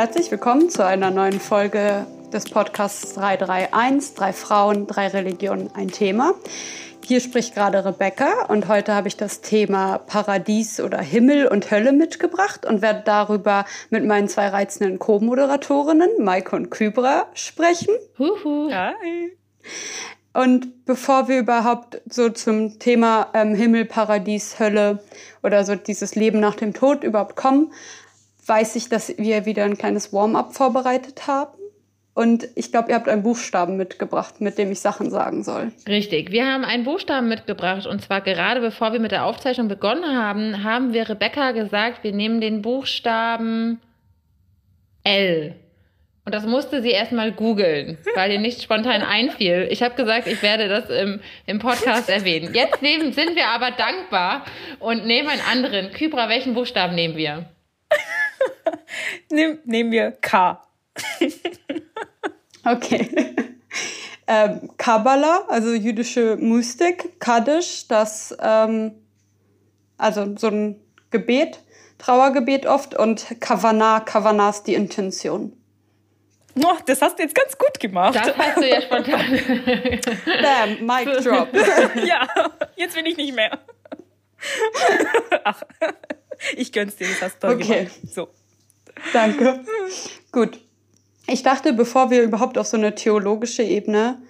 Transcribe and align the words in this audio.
Herzlich 0.00 0.30
willkommen 0.30 0.70
zu 0.70 0.82
einer 0.82 1.10
neuen 1.10 1.40
Folge 1.40 2.06
des 2.32 2.46
Podcasts 2.48 3.12
331, 3.16 4.14
drei 4.14 4.32
Frauen, 4.32 4.86
drei 4.86 5.08
Religionen, 5.08 5.68
ein 5.74 5.88
Thema. 5.88 6.32
Hier 7.04 7.20
spricht 7.20 7.54
gerade 7.54 7.84
Rebecca 7.84 8.46
und 8.48 8.66
heute 8.68 8.94
habe 8.94 9.08
ich 9.08 9.18
das 9.18 9.42
Thema 9.42 9.98
Paradies 9.98 10.80
oder 10.80 11.02
Himmel 11.02 11.48
und 11.48 11.70
Hölle 11.70 11.92
mitgebracht 11.92 12.64
und 12.64 12.80
werde 12.80 13.02
darüber 13.04 13.66
mit 13.90 14.06
meinen 14.06 14.28
zwei 14.28 14.48
reizenden 14.48 14.98
Co-Moderatorinnen, 14.98 16.24
Maike 16.24 16.56
und 16.56 16.70
Kybra, 16.70 17.26
sprechen. 17.34 17.94
Huhu. 18.18 18.72
Hi. 18.72 19.36
Und 20.32 20.86
bevor 20.86 21.28
wir 21.28 21.40
überhaupt 21.40 22.00
so 22.08 22.30
zum 22.30 22.78
Thema 22.78 23.28
ähm, 23.34 23.54
Himmel, 23.54 23.84
Paradies, 23.84 24.58
Hölle 24.58 25.00
oder 25.42 25.64
so 25.64 25.74
dieses 25.74 26.14
Leben 26.14 26.40
nach 26.40 26.54
dem 26.54 26.72
Tod 26.72 27.04
überhaupt 27.04 27.36
kommen, 27.36 27.70
weiß 28.50 28.74
ich, 28.74 28.88
dass 28.88 29.16
wir 29.16 29.46
wieder 29.46 29.64
ein 29.64 29.78
kleines 29.78 30.12
Warm-up 30.12 30.54
vorbereitet 30.54 31.28
haben. 31.28 31.56
Und 32.14 32.48
ich 32.56 32.72
glaube, 32.72 32.90
ihr 32.90 32.96
habt 32.96 33.08
einen 33.08 33.22
Buchstaben 33.22 33.76
mitgebracht, 33.76 34.40
mit 34.40 34.58
dem 34.58 34.72
ich 34.72 34.80
Sachen 34.80 35.08
sagen 35.08 35.44
soll. 35.44 35.70
Richtig. 35.88 36.32
Wir 36.32 36.44
haben 36.44 36.64
einen 36.64 36.82
Buchstaben 36.82 37.28
mitgebracht. 37.28 37.86
Und 37.86 38.02
zwar 38.02 38.20
gerade 38.20 38.60
bevor 38.60 38.92
wir 38.92 38.98
mit 38.98 39.12
der 39.12 39.24
Aufzeichnung 39.24 39.68
begonnen 39.68 40.18
haben, 40.18 40.64
haben 40.64 40.92
wir 40.92 41.08
Rebecca 41.08 41.52
gesagt, 41.52 42.02
wir 42.02 42.12
nehmen 42.12 42.40
den 42.40 42.60
Buchstaben 42.60 43.80
L. 45.04 45.54
Und 46.26 46.34
das 46.34 46.44
musste 46.44 46.82
sie 46.82 46.90
erstmal 46.90 47.32
googeln, 47.32 47.98
weil 48.16 48.32
ihr 48.32 48.40
nicht 48.40 48.60
spontan 48.60 49.02
einfiel. 49.02 49.68
Ich 49.70 49.82
habe 49.82 49.94
gesagt, 49.94 50.26
ich 50.26 50.42
werde 50.42 50.68
das 50.68 50.90
im, 50.90 51.20
im 51.46 51.60
Podcast 51.60 52.10
erwähnen. 52.10 52.52
Jetzt 52.52 52.82
nehmen, 52.82 53.12
sind 53.12 53.36
wir 53.36 53.46
aber 53.46 53.70
dankbar 53.70 54.44
und 54.80 55.06
nehmen 55.06 55.28
einen 55.28 55.40
anderen. 55.50 55.92
Kybra, 55.92 56.28
welchen 56.28 56.54
Buchstaben 56.54 56.94
nehmen 56.94 57.16
wir? 57.16 57.48
Nehm, 59.30 59.58
nehmen 59.64 59.92
wir 59.92 60.12
K. 60.12 60.62
okay. 62.64 63.34
ähm, 64.26 64.70
Kabbalah, 64.76 65.46
also 65.48 65.72
jüdische 65.72 66.36
Mystik, 66.36 67.20
Kaddish, 67.20 67.88
das, 67.88 68.36
ähm, 68.40 68.92
also 69.98 70.36
so 70.36 70.48
ein 70.48 70.80
Gebet, 71.10 71.60
Trauergebet 71.98 72.66
oft 72.66 72.94
und 72.94 73.26
Kavanah, 73.40 74.00
Kavanah 74.00 74.50
ist 74.50 74.64
die 74.64 74.74
Intention. 74.74 75.52
Oh, 76.56 76.76
das 76.86 77.00
hast 77.00 77.18
du 77.18 77.22
jetzt 77.22 77.34
ganz 77.34 77.56
gut 77.56 77.78
gemacht. 77.78 78.14
Das 78.14 78.36
hast 78.36 78.56
du 78.56 78.68
ja 78.68 78.80
spontan. 78.80 79.20
Damn, 80.42 80.86
mic 80.86 81.06
drop. 81.24 81.48
ja, 82.04 82.26
jetzt 82.76 82.96
will 82.96 83.06
ich 83.06 83.16
nicht 83.16 83.34
mehr. 83.34 83.58
Ach, 85.44 85.62
ich 86.56 86.72
gönn's 86.72 86.96
dir, 86.96 87.08
das 87.08 87.22
hast 87.22 87.42
du 87.42 87.48
toll 87.48 87.56
okay. 87.56 87.84
gemacht. 87.84 88.12
So. 88.12 88.28
Danke. 89.12 89.60
Gut. 90.32 90.58
Ich 91.26 91.42
dachte, 91.42 91.72
bevor 91.72 92.10
wir 92.10 92.22
überhaupt 92.22 92.58
auf 92.58 92.66
so 92.66 92.76
eine 92.76 92.94
theologische 92.94 93.62
Ebene 93.62 94.20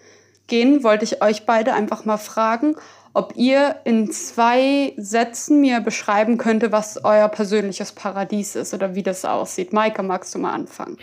gehen, 0.49 0.83
wollte 0.85 1.05
ich 1.05 1.23
euch 1.23 1.47
beide 1.47 1.73
einfach 1.73 2.05
mal 2.05 2.19
fragen, 2.19 2.77
ob 3.15 3.35
ihr 3.37 3.81
in 3.85 4.11
zwei 4.11 4.93
Sätzen 4.97 5.61
mir 5.61 5.81
beschreiben 5.81 6.37
könnte, 6.39 6.73
was 6.73 7.05
euer 7.05 7.29
persönliches 7.29 7.93
Paradies 7.93 8.55
ist 8.55 8.75
oder 8.75 8.95
wie 8.95 9.03
das 9.03 9.25
aussieht. 9.25 9.73
Maike, 9.73 10.03
magst 10.03 10.35
du 10.35 10.39
mal 10.39 10.53
anfangen? 10.53 10.99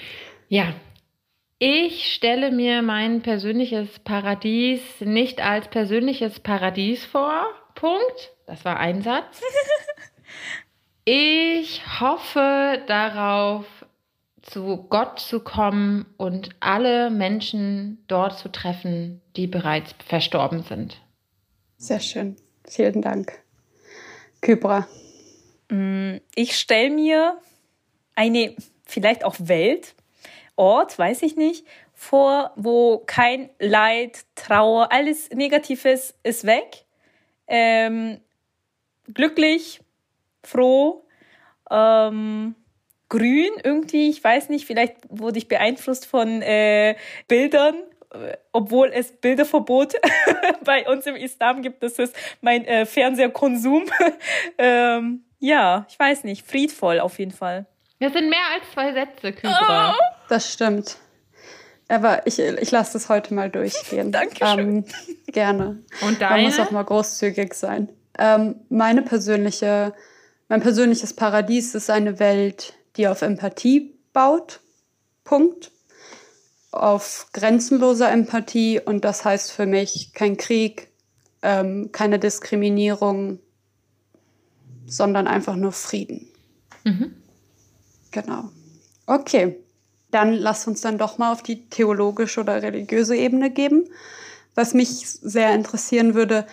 Ja, 0.47 0.73
ich 1.59 2.13
stelle 2.13 2.51
mir 2.51 2.83
mein 2.83 3.23
persönliches 3.23 3.99
Paradies 3.99 4.81
nicht 4.99 5.41
als 5.41 5.67
persönliches 5.69 6.39
Paradies 6.39 7.03
vor. 7.03 7.47
Punkt. 7.73 8.31
Das 8.45 8.63
war 8.63 8.77
ein 8.79 9.01
Satz. 9.01 9.41
Ich 11.09 12.01
hoffe 12.01 12.83
darauf, 12.85 13.65
zu 14.41 14.75
Gott 14.89 15.21
zu 15.21 15.39
kommen 15.39 16.05
und 16.17 16.49
alle 16.59 17.09
Menschen 17.09 18.03
dort 18.09 18.37
zu 18.37 18.51
treffen, 18.51 19.21
die 19.37 19.47
bereits 19.47 19.95
verstorben 20.05 20.63
sind. 20.63 20.99
Sehr 21.77 22.01
schön. 22.01 22.35
Vielen 22.67 23.01
Dank. 23.01 23.41
Kybra. 24.41 24.85
Mm, 25.69 26.17
ich 26.35 26.59
stelle 26.59 26.89
mir 26.89 27.37
eine 28.13 28.53
vielleicht 28.85 29.23
auch 29.23 29.35
Welt, 29.39 29.95
Ort, 30.57 30.99
weiß 30.99 31.21
ich 31.21 31.37
nicht, 31.37 31.65
vor, 31.93 32.51
wo 32.57 32.97
kein 32.97 33.49
Leid, 33.59 34.25
Trauer, 34.35 34.91
alles 34.91 35.29
Negatives 35.29 36.15
ist 36.23 36.45
weg. 36.45 36.83
Ähm, 37.47 38.19
glücklich, 39.13 39.79
froh, 40.43 41.05
ähm, 41.69 42.55
grün 43.09 43.51
irgendwie, 43.63 44.09
ich 44.09 44.23
weiß 44.23 44.49
nicht, 44.49 44.65
vielleicht 44.65 44.95
wurde 45.09 45.37
ich 45.37 45.47
beeinflusst 45.47 46.05
von 46.05 46.41
äh, 46.41 46.95
Bildern, 47.27 47.75
äh, 48.13 48.37
obwohl 48.51 48.91
es 48.93 49.11
Bilderverbot 49.13 49.95
bei 50.63 50.87
uns 50.87 51.05
im 51.05 51.15
Islam 51.15 51.61
gibt, 51.61 51.83
das 51.83 51.99
ist 51.99 52.15
mein 52.41 52.65
äh, 52.65 52.85
Fernsehkonsum. 52.85 53.85
ähm, 54.57 55.23
ja, 55.39 55.85
ich 55.89 55.97
weiß 55.97 56.23
nicht, 56.23 56.45
friedvoll 56.45 56.99
auf 56.99 57.19
jeden 57.19 57.31
Fall. 57.31 57.65
Das 57.99 58.13
sind 58.13 58.29
mehr 58.29 58.39
als 58.53 58.71
zwei 58.73 58.93
Sätze, 58.93 59.33
Kybra. 59.33 59.95
Oh. 59.97 60.03
Das 60.29 60.51
stimmt. 60.51 60.97
Aber 61.89 62.27
ich, 62.27 62.39
ich 62.39 62.71
lasse 62.71 62.93
das 62.93 63.09
heute 63.09 63.33
mal 63.33 63.49
durchgehen. 63.49 64.11
Dankeschön. 64.11 64.59
Ähm, 64.59 64.85
gerne. 65.27 65.83
Und 66.01 66.21
deine? 66.21 66.35
Man 66.35 66.43
muss 66.43 66.59
auch 66.59 66.71
mal 66.71 66.83
großzügig 66.83 67.53
sein. 67.53 67.89
Ähm, 68.19 68.55
meine 68.69 69.03
persönliche 69.03 69.93
mein 70.49 70.61
persönliches 70.61 71.13
Paradies 71.13 71.75
ist 71.75 71.89
eine 71.89 72.19
Welt, 72.19 72.73
die 72.95 73.07
auf 73.07 73.21
Empathie 73.21 73.97
baut. 74.13 74.61
Punkt. 75.23 75.71
Auf 76.71 77.27
grenzenloser 77.33 78.11
Empathie 78.11 78.79
und 78.79 79.03
das 79.03 79.25
heißt 79.25 79.51
für 79.51 79.65
mich 79.65 80.13
kein 80.13 80.37
Krieg, 80.37 80.89
ähm, 81.41 81.91
keine 81.91 82.19
Diskriminierung, 82.19 83.39
sondern 84.85 85.27
einfach 85.27 85.55
nur 85.55 85.71
Frieden. 85.71 86.27
Mhm. 86.83 87.15
Genau. 88.11 88.49
Okay, 89.05 89.57
dann 90.11 90.33
lasst 90.33 90.67
uns 90.67 90.81
dann 90.81 90.97
doch 90.97 91.17
mal 91.17 91.31
auf 91.31 91.43
die 91.43 91.69
theologische 91.69 92.41
oder 92.41 92.61
religiöse 92.61 93.15
Ebene 93.15 93.49
geben. 93.49 93.89
Was 94.55 94.73
mich 94.73 95.07
sehr 95.07 95.53
interessieren 95.53 96.13
würde, 96.15 96.47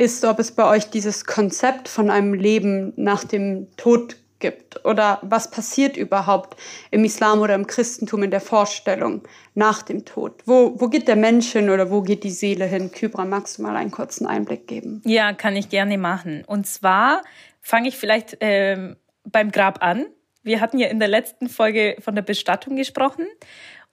ist, 0.00 0.24
ob 0.24 0.38
es 0.38 0.50
bei 0.52 0.64
euch 0.64 0.88
dieses 0.88 1.26
Konzept 1.26 1.86
von 1.86 2.10
einem 2.10 2.32
Leben 2.32 2.94
nach 2.96 3.22
dem 3.22 3.68
Tod 3.76 4.16
gibt 4.38 4.82
oder 4.86 5.18
was 5.20 5.50
passiert 5.50 5.98
überhaupt 5.98 6.58
im 6.90 7.04
Islam 7.04 7.40
oder 7.40 7.54
im 7.54 7.66
Christentum 7.66 8.22
in 8.22 8.30
der 8.30 8.40
Vorstellung 8.40 9.20
nach 9.54 9.82
dem 9.82 10.06
Tod? 10.06 10.40
Wo, 10.46 10.80
wo 10.80 10.88
geht 10.88 11.06
der 11.06 11.16
Mensch 11.16 11.52
hin 11.52 11.68
oder 11.68 11.90
wo 11.90 12.00
geht 12.00 12.24
die 12.24 12.30
Seele 12.30 12.64
hin? 12.64 12.90
Kybra, 12.90 13.26
magst 13.26 13.58
du 13.58 13.62
mal 13.62 13.76
einen 13.76 13.90
kurzen 13.90 14.26
Einblick 14.26 14.66
geben? 14.66 15.02
Ja, 15.04 15.34
kann 15.34 15.54
ich 15.54 15.68
gerne 15.68 15.98
machen. 15.98 16.44
Und 16.46 16.66
zwar 16.66 17.20
fange 17.60 17.88
ich 17.88 17.98
vielleicht 17.98 18.38
ähm, 18.40 18.96
beim 19.24 19.50
Grab 19.50 19.82
an. 19.82 20.06
Wir 20.42 20.62
hatten 20.62 20.78
ja 20.78 20.88
in 20.88 20.98
der 20.98 21.08
letzten 21.08 21.50
Folge 21.50 21.96
von 22.00 22.14
der 22.14 22.22
Bestattung 22.22 22.76
gesprochen. 22.76 23.26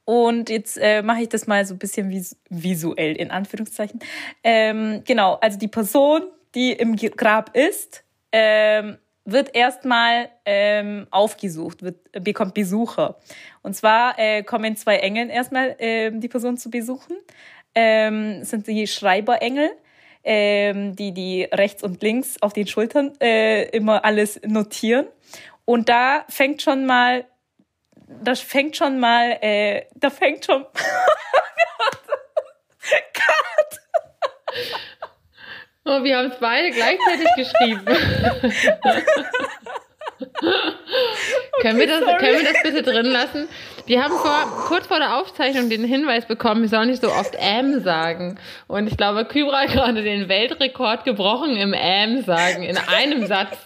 Und 0.08 0.50
jetzt 0.50 0.78
äh, 0.78 1.02
mache 1.02 1.24
ich 1.24 1.28
das 1.28 1.48
mal 1.48 1.66
so 1.66 1.74
ein 1.74 1.80
bisschen 1.80 2.10
vis 2.10 2.38
visuell, 2.50 3.14
in 3.18 3.30
Anführungszeichen. 3.30 4.00
Ähm, 4.42 5.02
genau, 5.06 5.34
also 5.42 5.60
die 5.60 5.68
Person, 5.68 6.22
die 6.56 6.72
im 6.72 6.96
Grab 6.96 7.54
ist, 7.54 8.06
ähm, 8.32 9.00
wird 9.26 9.54
erstmal 9.54 10.30
ähm, 10.46 11.08
aufgesucht, 11.12 11.84
wird, 11.84 11.98
bekommt 12.24 12.54
Besucher. 12.54 13.18
Und 13.64 13.76
zwar 13.76 14.18
äh, 14.18 14.44
kommen 14.44 14.78
zwei 14.78 14.96
Engel 14.96 15.30
erstmal 15.30 15.76
äh, 15.78 16.10
die 16.14 16.30
Person 16.30 16.56
zu 16.56 16.70
besuchen. 16.72 17.18
Ähm, 17.76 18.46
sind 18.46 18.66
die 18.68 18.88
Schreiberengel, 18.88 19.72
ähm, 20.24 20.96
die 20.96 21.12
die 21.12 21.44
rechts 21.52 21.84
und 21.84 22.02
links 22.02 22.42
auf 22.42 22.54
den 22.54 22.68
Schultern 22.68 23.12
äh, 23.20 23.64
immer 23.72 24.06
alles 24.06 24.40
notieren. 24.46 25.08
Und 25.66 25.90
da 25.90 26.24
fängt 26.30 26.62
schon 26.62 26.86
mal 26.86 27.26
das 28.08 28.40
fängt 28.40 28.78
schon 28.78 29.00
mal, 29.00 29.38
äh, 29.42 29.86
da 29.96 30.10
fängt 30.10 30.46
schon. 30.46 30.66
Gott. 33.14 33.80
Oh, 35.86 36.04
wir 36.04 36.18
haben 36.18 36.32
es 36.32 36.38
beide 36.40 36.72
gleichzeitig 36.72 37.28
geschrieben. 37.36 37.86
können, 41.62 41.80
wir 41.80 41.88
das, 41.88 42.04
können 42.18 42.40
wir 42.40 42.52
das 42.52 42.64
bitte 42.64 42.82
drin 42.84 43.06
lassen? 43.06 43.48
Wir 43.86 44.04
haben 44.04 44.14
vor, 44.18 44.66
kurz 44.68 44.88
vor 44.88 45.00
der 45.00 45.18
Aufzeichnung 45.18 45.70
den 45.70 45.84
Hinweis 45.86 46.26
bekommen, 46.26 46.62
wir 46.62 46.70
sollen 46.70 46.90
nicht 46.90 47.02
so 47.02 47.10
oft 47.10 47.36
M 47.36 47.82
sagen. 47.82 48.38
Und 48.68 48.88
ich 48.88 48.98
glaube, 48.98 49.24
Kybra 49.26 49.62
hat 49.62 49.72
gerade 49.72 50.04
den 50.04 50.28
Weltrekord 50.28 51.06
gebrochen 51.06 51.56
im 51.56 51.74
M 51.74 52.22
sagen, 52.24 52.64
in 52.64 52.78
einem 52.78 53.28
Satz. 53.28 53.58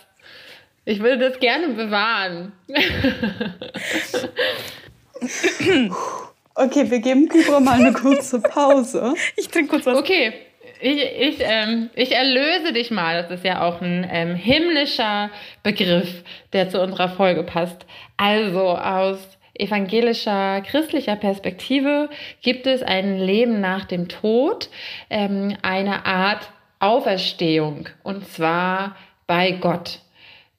Ich 0.85 0.99
würde 0.99 1.29
das 1.29 1.39
gerne 1.39 1.69
bewahren. 1.69 2.53
okay, 6.55 6.89
wir 6.89 6.99
geben 6.99 7.29
Kybra 7.29 7.59
mal 7.59 7.79
eine 7.79 7.93
kurze 7.93 8.41
Pause. 8.41 9.13
Ich 9.37 9.47
trinke 9.47 9.69
kurz 9.69 9.85
was. 9.85 9.97
Okay. 9.97 10.33
Ich, 10.83 10.99
ich, 10.99 11.37
ähm, 11.41 11.91
ich 11.93 12.13
erlöse 12.13 12.73
dich 12.73 12.89
mal. 12.89 13.21
Das 13.21 13.29
ist 13.31 13.45
ja 13.45 13.61
auch 13.61 13.81
ein 13.81 14.07
ähm, 14.11 14.33
himmlischer 14.33 15.29
Begriff, 15.61 16.23
der 16.53 16.69
zu 16.69 16.81
unserer 16.81 17.09
Folge 17.09 17.43
passt. 17.43 17.85
Also 18.17 18.69
aus 18.69 19.19
evangelischer, 19.53 20.61
christlicher 20.61 21.15
Perspektive 21.15 22.09
gibt 22.41 22.65
es 22.65 22.81
ein 22.81 23.19
Leben 23.19 23.61
nach 23.61 23.85
dem 23.85 24.07
Tod, 24.07 24.69
ähm, 25.11 25.55
eine 25.61 26.07
Art 26.07 26.49
Auferstehung 26.79 27.87
und 28.01 28.27
zwar 28.27 28.95
bei 29.27 29.51
Gott. 29.51 29.99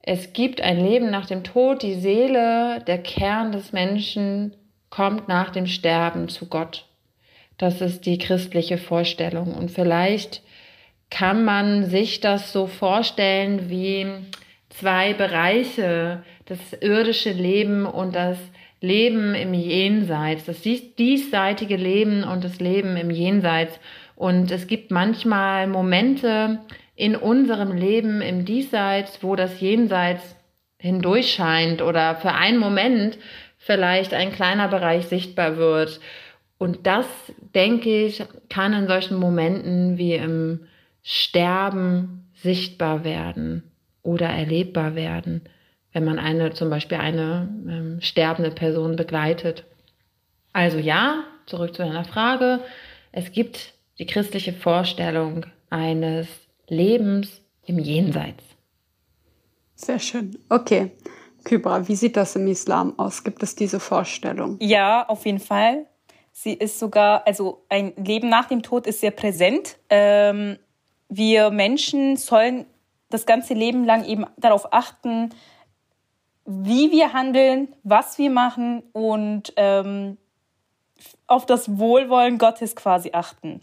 Es 0.05 0.33
gibt 0.33 0.59
ein 0.59 0.83
Leben 0.83 1.09
nach 1.09 1.27
dem 1.27 1.45
Tod, 1.45 1.81
die 1.81 1.95
Seele, 1.95 2.81
der 2.85 2.97
Kern 2.97 3.53
des 3.53 3.71
Menschen 3.71 4.53
kommt 4.89 5.29
nach 5.29 5.49
dem 5.49 5.65
Sterben 5.65 6.27
zu 6.27 6.47
Gott. 6.47 6.85
Das 7.57 7.79
ist 7.79 8.05
die 8.05 8.17
christliche 8.17 8.77
Vorstellung 8.77 9.53
und 9.53 9.71
vielleicht 9.71 10.41
kann 11.09 11.45
man 11.45 11.85
sich 11.85 12.19
das 12.19 12.51
so 12.51 12.67
vorstellen 12.67 13.69
wie 13.69 14.07
zwei 14.69 15.13
Bereiche, 15.13 16.23
das 16.45 16.59
irdische 16.81 17.31
Leben 17.31 17.85
und 17.85 18.13
das 18.13 18.37
Leben 18.81 19.33
im 19.35 19.53
Jenseits, 19.53 20.45
das 20.45 20.61
diesseitige 20.61 21.77
Leben 21.77 22.25
und 22.25 22.43
das 22.43 22.59
Leben 22.59 22.97
im 22.97 23.09
Jenseits. 23.09 23.79
Und 24.17 24.51
es 24.51 24.67
gibt 24.67 24.91
manchmal 24.91 25.67
Momente 25.67 26.59
in 26.95 27.15
unserem 27.15 27.75
Leben 27.75 28.21
im 28.21 28.45
Diesseits, 28.45 29.23
wo 29.23 29.35
das 29.35 29.59
Jenseits 29.59 30.35
hindurch 30.77 31.33
scheint 31.33 31.81
oder 31.81 32.15
für 32.15 32.33
einen 32.33 32.57
Moment 32.57 33.17
vielleicht 33.57 34.13
ein 34.13 34.31
kleiner 34.31 34.67
Bereich 34.67 35.07
sichtbar 35.07 35.57
wird. 35.57 35.99
Und 36.57 36.85
das, 36.85 37.05
denke 37.55 38.05
ich, 38.05 38.23
kann 38.49 38.73
in 38.73 38.87
solchen 38.87 39.17
Momenten 39.17 39.97
wie 39.97 40.13
im 40.13 40.67
Sterben 41.01 42.29
sichtbar 42.35 43.03
werden 43.03 43.63
oder 44.01 44.27
erlebbar 44.27 44.95
werden, 44.95 45.41
wenn 45.93 46.03
man 46.03 46.19
eine, 46.19 46.51
zum 46.51 46.69
Beispiel 46.69 46.97
eine 46.97 47.49
ähm, 47.67 48.01
sterbende 48.01 48.51
Person 48.51 48.95
begleitet. 48.95 49.63
Also 50.51 50.77
ja, 50.77 51.23
zurück 51.45 51.73
zu 51.73 51.83
deiner 51.83 52.05
Frage. 52.05 52.59
Es 53.11 53.31
gibt 53.31 53.73
die 53.99 54.05
christliche 54.05 54.53
Vorstellung 54.53 55.45
eines 55.69 56.27
Lebens 56.67 57.41
im 57.65 57.79
Jenseits. 57.79 58.43
Sehr 59.75 59.99
schön. 59.99 60.37
Okay. 60.49 60.91
Kybra, 61.43 61.87
wie 61.87 61.95
sieht 61.95 62.15
das 62.15 62.35
im 62.35 62.47
Islam 62.47 62.97
aus? 62.97 63.23
Gibt 63.23 63.43
es 63.43 63.55
diese 63.55 63.79
Vorstellung? 63.79 64.57
Ja, 64.61 65.07
auf 65.07 65.25
jeden 65.25 65.39
Fall. 65.39 65.87
Sie 66.31 66.53
ist 66.53 66.79
sogar, 66.79 67.27
also 67.27 67.65
ein 67.69 67.93
Leben 67.97 68.29
nach 68.29 68.47
dem 68.47 68.63
Tod 68.63 68.87
ist 68.87 69.01
sehr 69.01 69.11
präsent. 69.11 69.77
Ähm, 69.89 70.57
wir 71.09 71.51
Menschen 71.51 72.15
sollen 72.15 72.65
das 73.09 73.25
ganze 73.25 73.53
Leben 73.53 73.83
lang 73.83 74.05
eben 74.05 74.25
darauf 74.37 74.73
achten, 74.73 75.29
wie 76.45 76.91
wir 76.91 77.13
handeln, 77.13 77.67
was 77.83 78.17
wir 78.17 78.29
machen 78.29 78.83
und 78.93 79.53
ähm, 79.57 80.17
auf 81.27 81.45
das 81.45 81.77
Wohlwollen 81.77 82.37
Gottes 82.37 82.75
quasi 82.75 83.11
achten. 83.13 83.61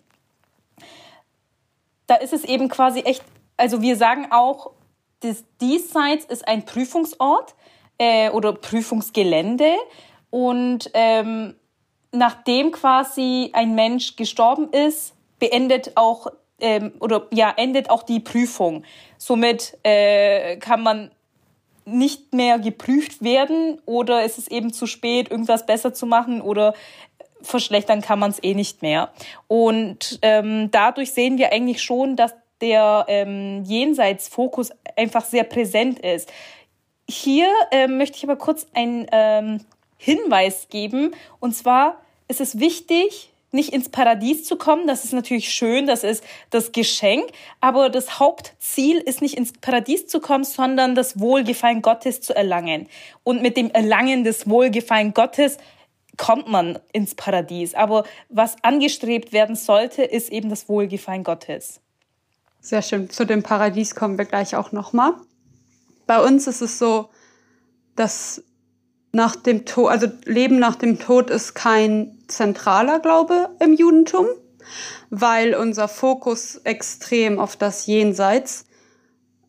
Da 2.10 2.16
ist 2.16 2.32
es 2.32 2.42
eben 2.42 2.68
quasi 2.68 3.02
echt, 3.02 3.22
also 3.56 3.82
wir 3.82 3.94
sagen 3.94 4.32
auch, 4.32 4.72
das 5.20 5.44
Diesseits 5.60 6.24
ist 6.24 6.48
ein 6.48 6.64
Prüfungsort 6.64 7.54
äh, 7.98 8.30
oder 8.30 8.52
Prüfungsgelände 8.52 9.74
und 10.28 10.90
ähm, 10.94 11.54
nachdem 12.10 12.72
quasi 12.72 13.50
ein 13.52 13.76
Mensch 13.76 14.16
gestorben 14.16 14.72
ist, 14.72 15.14
beendet 15.38 15.92
auch 15.94 16.26
ähm, 16.58 16.94
oder 16.98 17.28
ja, 17.30 17.54
endet 17.56 17.90
auch 17.90 18.02
die 18.02 18.18
Prüfung. 18.18 18.82
Somit 19.16 19.78
äh, 19.84 20.56
kann 20.56 20.82
man 20.82 21.12
nicht 21.84 22.34
mehr 22.34 22.58
geprüft 22.58 23.22
werden 23.22 23.80
oder 23.86 24.24
ist 24.24 24.36
es 24.36 24.48
eben 24.48 24.72
zu 24.72 24.86
spät, 24.88 25.30
irgendwas 25.30 25.64
besser 25.64 25.94
zu 25.94 26.06
machen 26.06 26.40
oder 26.40 26.74
verschlechtern 27.42 28.00
kann 28.00 28.19
man 28.19 28.31
es 28.31 28.42
eh 28.42 28.54
nicht 28.54 28.82
mehr. 28.82 29.10
Und 29.48 30.19
ähm, 30.22 30.70
dadurch 30.70 31.12
sehen 31.12 31.38
wir 31.38 31.52
eigentlich 31.52 31.82
schon, 31.82 32.16
dass 32.16 32.34
der 32.60 33.06
ähm, 33.08 33.64
Jenseitsfokus 33.64 34.70
einfach 34.96 35.25
sehr 35.25 35.44
präsent 35.44 35.98
ist. 36.00 36.31
Hier 37.08 37.48
ähm, 37.70 37.98
möchte 37.98 38.16
ich 38.19 38.25
aber 38.25 38.37
kurz 38.37 38.66
einen 38.75 39.06
ähm, 39.10 39.64
Hinweis 39.96 40.69
geben. 40.70 41.12
Und 41.40 41.54
zwar 41.54 42.00
ist 42.28 42.40
es 42.40 42.60
wichtig, 42.60 43.31
nicht 43.52 43.72
ins 43.72 43.88
Paradies 43.88 44.44
zu 44.44 44.56
kommen. 44.56 44.87
Das 44.87 45.04
ist 45.04 45.12
natürlich 45.12 45.50
schön, 45.50 45.87
das 45.87 46.04
ist 46.04 46.22
das 46.50 46.72
Geschenk. 46.72 47.25
Aber 47.60 47.88
das 47.88 48.20
Hauptziel 48.20 48.98
ist 48.98 49.22
nicht 49.22 49.37
ins 49.37 49.52
Paradies 49.52 50.06
zu 50.06 50.20
kommen, 50.20 50.44
sondern 50.44 50.94
das 50.94 51.19
Wohlgefallen 51.19 51.82
Gottes 51.82 52.20
zu 52.20 52.34
erlangen. 52.34 52.88
Und 53.25 53.42
mit 53.42 53.56
dem 53.56 53.70
Erlangen 53.70 54.25
des 54.25 54.48
Wohlgefallen 54.48 55.14
Gottes 55.14 55.58
kommt 56.20 56.49
man 56.49 56.78
ins 56.93 57.14
Paradies. 57.14 57.75
Aber 57.75 58.05
was 58.28 58.56
angestrebt 58.62 59.32
werden 59.32 59.56
sollte, 59.56 60.02
ist 60.02 60.31
eben 60.31 60.50
das 60.50 60.69
Wohlgefallen 60.69 61.25
Gottes. 61.25 61.81
Sehr 62.61 62.82
schön. 62.82 63.08
Zu 63.08 63.25
dem 63.25 63.43
Paradies 63.43 63.94
kommen 63.94 64.19
wir 64.19 64.26
gleich 64.26 64.55
auch 64.55 64.70
nochmal. 64.70 65.14
Bei 66.06 66.22
uns 66.22 66.46
ist 66.46 66.61
es 66.61 66.78
so, 66.78 67.08
dass 67.96 68.44
nach 69.12 69.34
dem 69.34 69.64
Tod, 69.64 69.90
also 69.90 70.08
Leben 70.26 70.58
nach 70.58 70.76
dem 70.76 70.99
Tod 70.99 71.31
ist 71.31 71.55
kein 71.55 72.19
zentraler 72.28 73.00
Glaube 73.00 73.49
im 73.58 73.73
Judentum, 73.73 74.26
weil 75.08 75.55
unser 75.55 75.88
Fokus 75.88 76.56
extrem 76.64 77.38
auf 77.38 77.56
das 77.56 77.87
Jenseits, 77.87 78.66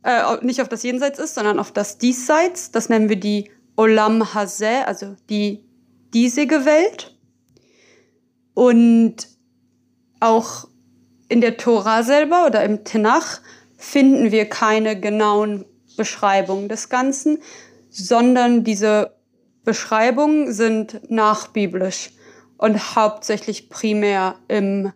äh, 0.04 0.24
nicht 0.42 0.62
auf 0.62 0.70
das 0.70 0.84
Jenseits 0.84 1.20
ist, 1.20 1.36
sondern 1.36 1.60
auf 1.60 1.74
das 1.74 1.98
Diesseits. 1.98 2.72
Das 2.72 2.88
nennen 2.88 3.10
wir 3.10 3.20
die 3.20 3.52
Olam 3.76 4.34
Hazeh, 4.34 4.86
also 4.86 5.18
die 5.30 5.66
diesige 6.14 6.66
Welt. 6.66 7.16
Und 8.54 9.28
auch 10.20 10.68
in 11.30 11.42
der 11.42 11.58
Tora 11.58 12.04
selber 12.04 12.46
oder 12.46 12.64
im 12.64 12.84
Tenach 12.84 13.40
finden 13.78 14.32
wir 14.32 14.48
keine 14.48 15.00
genauen 15.00 15.66
Beschreibungen 15.98 16.70
des 16.70 16.90
Ganzen, 16.90 17.40
sondern 17.90 18.64
diese 18.64 19.16
Beschreibungen 19.64 20.52
sind 20.52 21.10
nachbiblisch 21.10 22.12
und 22.58 22.96
hauptsächlich 22.96 23.70
primär 23.70 24.36
im 24.48 24.92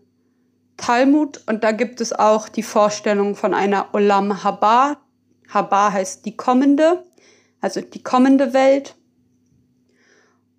Talmud. 0.77 1.41
Und 1.47 1.63
da 1.63 1.71
gibt 1.71 2.01
es 2.01 2.13
auch 2.13 2.49
die 2.49 2.63
Vorstellung 2.63 3.35
von 3.35 3.53
einer 3.53 3.93
Olam 3.93 4.43
Haba. 4.43 4.97
Haba 5.49 5.91
heißt 5.91 6.25
die 6.25 6.35
kommende, 6.35 7.03
also 7.61 7.81
die 7.81 8.03
kommende 8.03 8.53
Welt. 8.53 8.95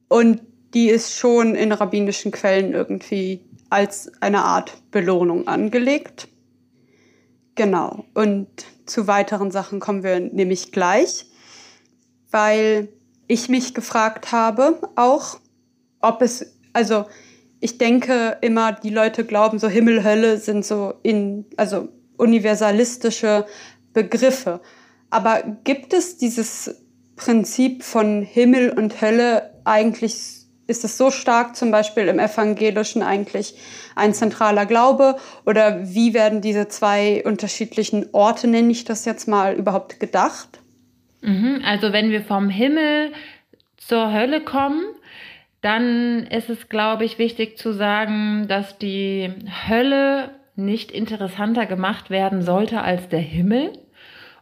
Und 0.08 0.40
die 0.74 0.88
ist 0.88 1.16
schon 1.16 1.54
in 1.54 1.72
rabbinischen 1.72 2.32
Quellen 2.32 2.72
irgendwie 2.72 3.40
als 3.70 4.10
eine 4.20 4.44
Art 4.44 4.74
Belohnung 4.90 5.48
angelegt. 5.48 6.28
Genau. 7.54 8.04
Und 8.14 8.48
zu 8.84 9.06
weiteren 9.06 9.50
Sachen 9.50 9.80
kommen 9.80 10.02
wir 10.02 10.20
nämlich 10.20 10.72
gleich, 10.72 11.26
weil 12.30 12.88
ich 13.26 13.48
mich 13.48 13.74
gefragt 13.74 14.30
habe, 14.32 14.80
auch, 14.94 15.40
ob 16.00 16.22
es, 16.22 16.58
also 16.72 17.06
ich 17.60 17.78
denke 17.78 18.36
immer, 18.42 18.72
die 18.72 18.90
Leute 18.90 19.24
glauben, 19.24 19.58
so 19.58 19.68
Himmel, 19.68 20.04
Hölle 20.04 20.38
sind 20.38 20.64
so 20.64 20.94
in, 21.02 21.46
also 21.56 21.88
universalistische 22.18 23.46
Begriffe. 23.92 24.60
Aber 25.10 25.42
gibt 25.64 25.92
es 25.92 26.18
dieses 26.18 26.82
Prinzip 27.16 27.82
von 27.82 28.22
Himmel 28.22 28.70
und 28.70 29.00
Hölle 29.00 29.55
eigentlich 29.66 30.14
ist 30.68 30.84
es 30.84 30.98
so 30.98 31.10
stark 31.10 31.56
zum 31.56 31.70
Beispiel 31.70 32.08
im 32.08 32.18
Evangelischen 32.18 33.02
eigentlich 33.02 33.54
ein 33.94 34.14
zentraler 34.14 34.66
Glaube? 34.66 35.16
Oder 35.44 35.94
wie 35.94 36.12
werden 36.12 36.40
diese 36.40 36.68
zwei 36.68 37.22
unterschiedlichen 37.24 38.06
Orte, 38.12 38.48
nenne 38.48 38.72
ich 38.72 38.84
das 38.84 39.04
jetzt 39.04 39.28
mal, 39.28 39.54
überhaupt 39.54 40.00
gedacht? 40.00 40.60
Mhm, 41.22 41.62
also 41.64 41.92
wenn 41.92 42.10
wir 42.10 42.22
vom 42.22 42.48
Himmel 42.48 43.12
zur 43.76 44.12
Hölle 44.12 44.40
kommen, 44.40 44.84
dann 45.60 46.26
ist 46.26 46.50
es, 46.50 46.68
glaube 46.68 47.04
ich, 47.04 47.18
wichtig 47.18 47.58
zu 47.58 47.72
sagen, 47.72 48.46
dass 48.48 48.78
die 48.78 49.32
Hölle 49.68 50.30
nicht 50.56 50.90
interessanter 50.90 51.66
gemacht 51.66 52.10
werden 52.10 52.42
sollte 52.42 52.82
als 52.82 53.08
der 53.08 53.20
Himmel. 53.20 53.72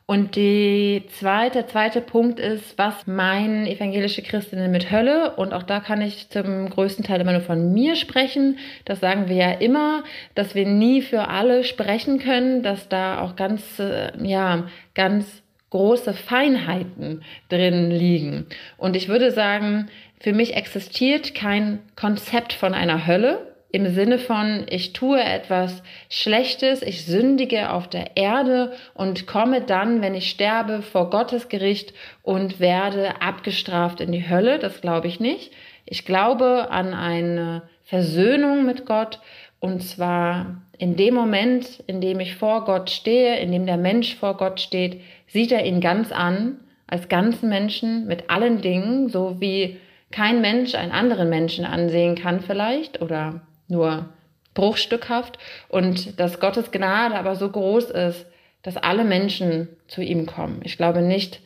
Und 0.07 0.37
die 0.37 1.05
zweite, 1.19 1.67
zweite 1.67 2.03
Punkt 2.03 2.39
ist, 2.39 2.77
was 2.77 3.07
meinen 3.07 3.67
evangelische 3.67 4.21
Christinnen 4.21 4.71
mit 4.71 4.91
Hölle? 4.91 5.35
Und 5.37 5.55
auch 5.55 5.63
da 5.63 5.81
kann 5.81 6.03
ich 6.03 6.29
zum 6.29 6.69
größten 6.69 7.05
Teil 7.05 7.23
immer 7.23 7.33
nur 7.33 7.41
von 7.41 7.73
mir 7.73 7.97
sprechen. 7.97 8.59
Das 8.85 9.01
sagen 9.01 9.29
wir 9.31 9.37
ja 9.37 9.51
immer, 9.53 10.05
dass 10.35 10.55
wir 10.55 10.67
nie 10.67 11.01
für 11.01 11.29
alle 11.29 11.65
sprechen 11.65 12.19
können, 12.19 12.63
dass 12.63 12.91
da 12.91 13.23
auch 13.23 13.35
ganz, 13.35 13.79
äh, 13.79 14.13
ja, 14.23 14.69
ganz 14.95 15.43
große 15.71 16.13
Feinheiten 16.13 17.23
drin 17.49 17.91
liegen. 17.91 18.47
Und 18.77 18.97
ich 18.97 19.09
würde 19.09 19.31
sagen, 19.31 19.89
für 20.21 20.35
mich 20.35 20.55
existiert 20.55 21.35
kein 21.35 21.79
Konzept 21.97 22.53
von 22.53 22.75
einer 22.75 23.07
Hölle, 23.07 23.54
im 23.75 23.93
Sinne 23.93 24.21
von, 24.21 24.67
ich 24.71 24.93
tue 24.93 25.21
etwas 25.21 25.83
Schlechtes, 26.09 26.81
ich 26.81 27.05
sündige 27.07 27.71
auf 27.71 27.89
der 27.89 28.17
Erde 28.17 28.73
und 28.95 29.27
komme 29.27 29.63
dann, 29.63 30.01
wenn 30.01 30.15
ich 30.15 30.31
sterbe, 30.31 30.81
vor 30.81 31.11
Gottes 31.11 31.49
Gericht 31.49 31.93
und 32.23 32.61
werde 32.61 33.21
abgestraft 33.21 34.01
in 34.01 34.13
die 34.13 34.29
Hölle. 34.29 34.61
Das 34.61 34.81
glaube 34.81 35.09
ich 35.09 35.19
nicht. 35.19 35.53
Ich 35.87 36.05
glaube 36.05 36.71
an 36.71 36.95
eine 36.95 37.63
Versöhnung 37.83 38.65
mit 38.65 38.87
Gott 38.87 39.19
und 39.59 39.83
zwar 39.83 40.63
in 40.79 40.95
dem 40.95 41.15
Moment, 41.15 41.83
in 41.89 42.01
dem 42.01 42.21
ich 42.21 42.37
vor 42.37 42.65
Gott 42.67 42.91
stehe, 42.91 43.41
in 43.41 43.51
dem 43.51 43.67
der 43.67 43.77
Mensch 43.77 44.15
vor 44.15 44.37
Gott 44.37 44.61
steht, 44.61 45.01
sieht 45.27 45.51
er 45.51 45.67
ihn 45.67 45.81
ganz 45.81 46.13
an, 46.13 46.61
als 46.87 47.09
ganzen 47.09 47.49
Menschen 47.49 48.07
mit 48.07 48.31
allen 48.31 48.61
Dingen, 48.61 49.09
so 49.09 49.41
wie 49.41 49.79
kein 50.13 50.41
Mensch 50.41 50.77
einen 50.77 50.93
anderen 50.93 51.29
Menschen 51.29 51.65
ansehen 51.65 52.15
kann 52.15 52.41
vielleicht 52.41 53.03
oder 53.03 53.41
nur 53.69 54.09
bruchstückhaft 54.55 55.39
und 55.69 56.19
dass 56.19 56.41
Gottes 56.41 56.71
Gnade 56.71 57.17
aber 57.17 57.35
so 57.35 57.51
groß 57.51 57.91
ist, 57.91 58.27
dass 58.63 58.77
alle 58.77 59.05
Menschen 59.05 59.69
zu 59.89 60.01
ihm 60.01 60.27
kommen. 60.27 60.61
Ich 60.65 60.77
glaube 60.77 61.03
nicht, 61.03 61.41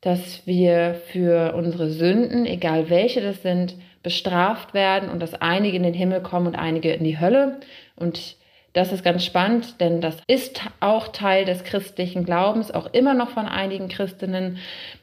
dass 0.00 0.46
wir 0.46 1.00
für 1.12 1.54
unsere 1.54 1.88
Sünden, 1.88 2.44
egal 2.44 2.90
welche 2.90 3.22
das 3.22 3.40
sind, 3.42 3.74
bestraft 4.02 4.74
werden 4.74 5.08
und 5.08 5.20
dass 5.20 5.34
einige 5.34 5.76
in 5.76 5.82
den 5.82 5.94
Himmel 5.94 6.20
kommen 6.20 6.48
und 6.48 6.56
einige 6.56 6.92
in 6.92 7.04
die 7.04 7.18
Hölle. 7.18 7.60
Und 7.96 8.36
das 8.74 8.92
ist 8.92 9.02
ganz 9.02 9.24
spannend, 9.24 9.80
denn 9.80 10.02
das 10.02 10.18
ist 10.26 10.60
auch 10.80 11.08
Teil 11.08 11.46
des 11.46 11.64
christlichen 11.64 12.24
Glaubens, 12.24 12.70
auch 12.70 12.92
immer 12.92 13.14
noch 13.14 13.30
von 13.30 13.46
einigen 13.46 13.88
Christinnen. 13.88 14.58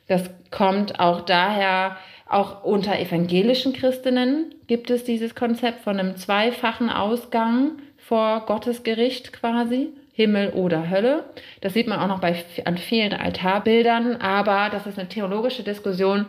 Das 0.08 0.30
kommt 0.52 1.00
auch 1.00 1.22
daher, 1.22 1.98
auch 2.34 2.64
unter 2.64 3.00
evangelischen 3.00 3.74
Christinnen 3.74 4.56
gibt 4.68 4.90
es 4.90 5.04
dieses 5.04 5.36
Konzept 5.36 5.82
von 5.82 6.00
einem 6.00 6.16
zweifachen 6.16 6.90
Ausgang 6.90 7.74
vor 7.98 8.46
Gottes 8.46 8.84
Gericht 8.84 9.34
quasi. 9.34 9.90
Himmel 10.14 10.50
oder 10.50 10.90
Hölle. 10.90 11.24
Das 11.62 11.74
sieht 11.74 11.88
man 11.88 12.00
auch 12.00 12.08
noch 12.08 12.20
bei, 12.20 12.36
an 12.66 12.78
vielen 12.78 13.14
Altarbildern, 13.14 14.18
aber 14.18 14.70
das 14.70 14.86
ist 14.86 15.00
eine 15.00 15.08
theologische 15.08 15.64
Diskussion, 15.64 16.26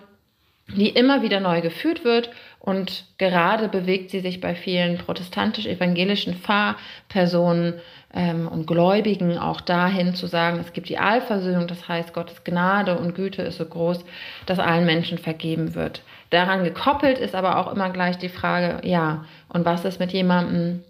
die 0.77 0.91
immer 0.91 1.23
wieder 1.23 1.41
neu 1.41 1.61
geführt 1.61 2.05
wird 2.05 2.31
und 2.59 3.05
gerade 3.19 3.69
bewegt 3.69 4.11
sie 4.11 4.21
sich 4.21 4.41
bei 4.41 4.55
vielen 4.55 4.99
protestantisch-evangelischen 4.99 6.35
Pfarrpersonen 6.35 7.75
ähm, 8.15 8.49
und 8.49 8.67
Gläubigen 8.67 9.39
auch 9.39 9.61
dahin 9.61 10.15
zu 10.15 10.27
sagen, 10.27 10.59
es 10.61 10.73
gibt 10.73 10.89
die 10.89 10.99
Allversöhnung, 10.99 11.67
das 11.67 11.89
heißt 11.89 12.13
Gottes 12.13 12.45
Gnade 12.45 12.99
und 12.99 13.15
Güte 13.15 13.43
ist 13.43 13.59
so 13.59 13.65
groß, 13.65 14.05
dass 14.47 14.59
allen 14.59 14.87
Menschen 14.87 15.19
vergeben 15.19 15.75
wird. 15.75 16.03
Daran 16.31 16.65
gekoppelt 16.65 17.19
ist 17.19 17.35
aber 17.35 17.59
auch 17.59 17.73
immer 17.73 17.91
gleich 17.91 18.19
die 18.19 18.29
Frage, 18.29 18.87
ja, 18.87 19.25
und 19.49 19.65
was 19.65 19.85
ist 19.85 20.01
mit 20.01 20.13
jemandem, 20.13 20.83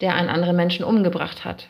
der 0.00 0.14
einen 0.14 0.28
anderen 0.28 0.56
Menschen 0.56 0.84
umgebracht 0.84 1.44
hat? 1.44 1.68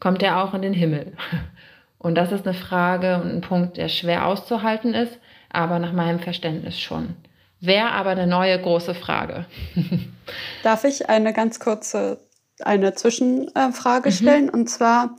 kommt 0.00 0.22
er 0.22 0.42
auch 0.42 0.54
in 0.54 0.62
den 0.62 0.74
Himmel? 0.74 1.12
Und 1.98 2.14
das 2.14 2.30
ist 2.30 2.46
eine 2.46 2.54
Frage 2.54 3.16
und 3.16 3.32
ein 3.32 3.40
Punkt, 3.40 3.78
der 3.78 3.88
schwer 3.88 4.26
auszuhalten 4.26 4.94
ist, 4.94 5.18
aber 5.50 5.78
nach 5.78 5.92
meinem 5.92 6.18
Verständnis 6.20 6.78
schon. 6.78 7.16
Wäre 7.60 7.90
aber 7.90 8.10
eine 8.10 8.26
neue 8.26 8.60
große 8.60 8.94
Frage. 8.94 9.46
Darf 10.62 10.84
ich 10.84 11.08
eine 11.08 11.32
ganz 11.32 11.58
kurze, 11.58 12.20
eine 12.60 12.94
Zwischenfrage 12.94 14.10
mhm. 14.10 14.14
stellen? 14.14 14.50
Und 14.50 14.68
zwar, 14.68 15.16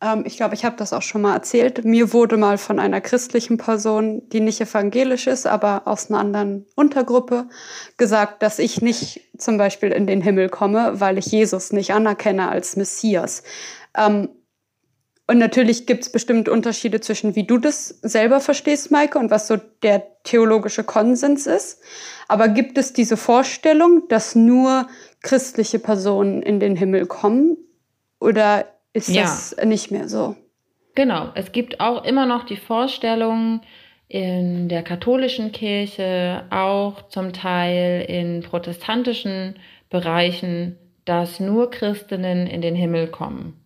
ähm, 0.00 0.24
ich 0.26 0.36
glaube, 0.36 0.54
ich 0.54 0.64
habe 0.64 0.76
das 0.76 0.94
auch 0.94 1.02
schon 1.02 1.22
mal 1.22 1.34
erzählt. 1.34 1.84
Mir 1.84 2.12
wurde 2.14 2.38
mal 2.38 2.56
von 2.56 2.78
einer 2.78 3.02
christlichen 3.02 3.58
Person, 3.58 4.28
die 4.30 4.40
nicht 4.40 4.60
evangelisch 4.60 5.26
ist, 5.26 5.46
aber 5.46 5.82
aus 5.84 6.10
einer 6.10 6.20
anderen 6.20 6.66
Untergruppe, 6.74 7.48
gesagt, 7.98 8.42
dass 8.42 8.58
ich 8.58 8.80
nicht 8.80 9.20
zum 9.36 9.58
Beispiel 9.58 9.90
in 9.90 10.06
den 10.06 10.22
Himmel 10.22 10.48
komme, 10.48 11.00
weil 11.00 11.18
ich 11.18 11.26
Jesus 11.26 11.72
nicht 11.72 11.92
anerkenne 11.92 12.48
als 12.48 12.76
Messias. 12.76 13.42
Ähm, 13.94 14.30
und 15.28 15.38
natürlich 15.38 15.86
gibt 15.86 16.02
es 16.02 16.10
bestimmt 16.10 16.48
Unterschiede 16.48 17.00
zwischen, 17.00 17.36
wie 17.36 17.44
du 17.44 17.58
das 17.58 17.88
selber 18.02 18.40
verstehst, 18.40 18.90
Maike, 18.90 19.18
und 19.18 19.30
was 19.30 19.46
so 19.46 19.56
der 19.82 20.02
theologische 20.24 20.84
Konsens 20.84 21.46
ist. 21.46 21.80
Aber 22.28 22.48
gibt 22.48 22.76
es 22.76 22.92
diese 22.92 23.16
Vorstellung, 23.16 24.08
dass 24.08 24.34
nur 24.34 24.88
christliche 25.22 25.78
Personen 25.78 26.42
in 26.42 26.58
den 26.58 26.76
Himmel 26.76 27.06
kommen? 27.06 27.56
Oder 28.20 28.66
ist 28.92 29.08
ja. 29.08 29.22
das 29.22 29.56
nicht 29.64 29.90
mehr 29.90 30.08
so? 30.08 30.34
Genau, 30.94 31.30
es 31.34 31.52
gibt 31.52 31.80
auch 31.80 32.04
immer 32.04 32.26
noch 32.26 32.44
die 32.44 32.56
Vorstellung 32.56 33.60
in 34.08 34.68
der 34.68 34.82
katholischen 34.82 35.52
Kirche, 35.52 36.44
auch 36.50 37.08
zum 37.08 37.32
Teil 37.32 38.04
in 38.08 38.42
protestantischen 38.42 39.56
Bereichen, 39.88 40.76
dass 41.04 41.40
nur 41.40 41.70
Christinnen 41.70 42.46
in 42.46 42.60
den 42.60 42.74
Himmel 42.74 43.06
kommen 43.06 43.61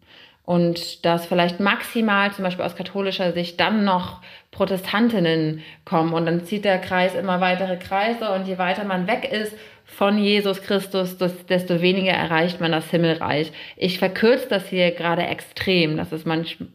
und 0.46 1.04
dass 1.04 1.26
vielleicht 1.26 1.60
maximal 1.60 2.32
zum 2.32 2.44
Beispiel 2.44 2.64
aus 2.64 2.76
katholischer 2.76 3.32
Sicht 3.32 3.60
dann 3.60 3.84
noch 3.84 4.22
Protestantinnen 4.52 5.62
kommen 5.84 6.14
und 6.14 6.24
dann 6.24 6.44
zieht 6.44 6.64
der 6.64 6.78
Kreis 6.78 7.14
immer 7.14 7.40
weitere 7.40 7.76
Kreise 7.76 8.30
und 8.30 8.46
je 8.46 8.56
weiter 8.56 8.84
man 8.84 9.06
weg 9.06 9.30
ist 9.30 9.52
von 9.88 10.18
Jesus 10.18 10.62
Christus, 10.62 11.16
desto 11.16 11.80
weniger 11.80 12.12
erreicht 12.12 12.60
man 12.60 12.72
das 12.72 12.90
Himmelreich. 12.90 13.52
Ich 13.76 13.98
verkürze 13.98 14.48
das 14.48 14.68
hier 14.68 14.90
gerade 14.90 15.22
extrem. 15.22 15.96
Das 15.96 16.12
ist 16.12 16.26
manchmal 16.26 16.68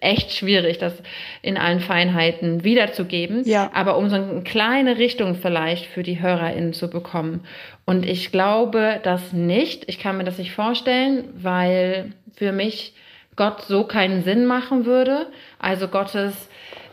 echt 0.00 0.32
schwierig, 0.32 0.78
das 0.78 1.02
in 1.40 1.56
allen 1.56 1.80
Feinheiten 1.80 2.62
wiederzugeben. 2.62 3.42
Ja. 3.46 3.70
Aber 3.72 3.96
um 3.96 4.10
so 4.10 4.16
eine 4.16 4.42
kleine 4.42 4.98
Richtung 4.98 5.34
vielleicht 5.34 5.86
für 5.86 6.02
die 6.02 6.20
HörerInnen 6.20 6.74
zu 6.74 6.90
bekommen. 6.90 7.40
Und 7.86 8.04
ich 8.06 8.30
glaube 8.32 9.00
das 9.02 9.32
nicht. 9.32 9.84
Ich 9.88 9.98
kann 9.98 10.18
mir 10.18 10.24
das 10.24 10.38
nicht 10.38 10.52
vorstellen, 10.52 11.30
weil 11.34 12.12
für 12.34 12.52
mich 12.52 12.94
Gott 13.36 13.62
so 13.62 13.84
keinen 13.84 14.24
Sinn 14.24 14.46
machen 14.46 14.84
würde. 14.84 15.26
Also 15.58 15.88
Gottes, 15.88 16.48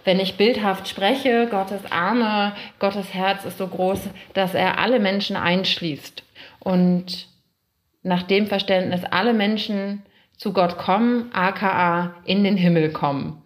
wenn 0.06 0.20
ich 0.20 0.38
bildhaft 0.38 0.88
spreche, 0.88 1.48
Gottes 1.50 1.92
Arme, 1.92 2.54
Gottes 2.80 3.14
Herz 3.14 3.46
ist 3.46 3.58
so 3.58 3.68
groß, 3.68 4.00
dass 4.34 4.54
er 4.54 4.80
alle 4.80 5.00
Menschen 5.00 5.36
einschließt. 5.36 6.24
Und 6.60 7.28
nach 8.04 8.24
dem 8.24 8.48
Verständnis 8.48 9.02
alle 9.04 9.34
Menschen 9.34 10.04
zu 10.38 10.54
Gott 10.54 10.78
kommen, 10.78 11.30
aka 11.34 12.16
in 12.24 12.44
den 12.44 12.56
Himmel 12.56 12.92
kommen. 12.92 13.42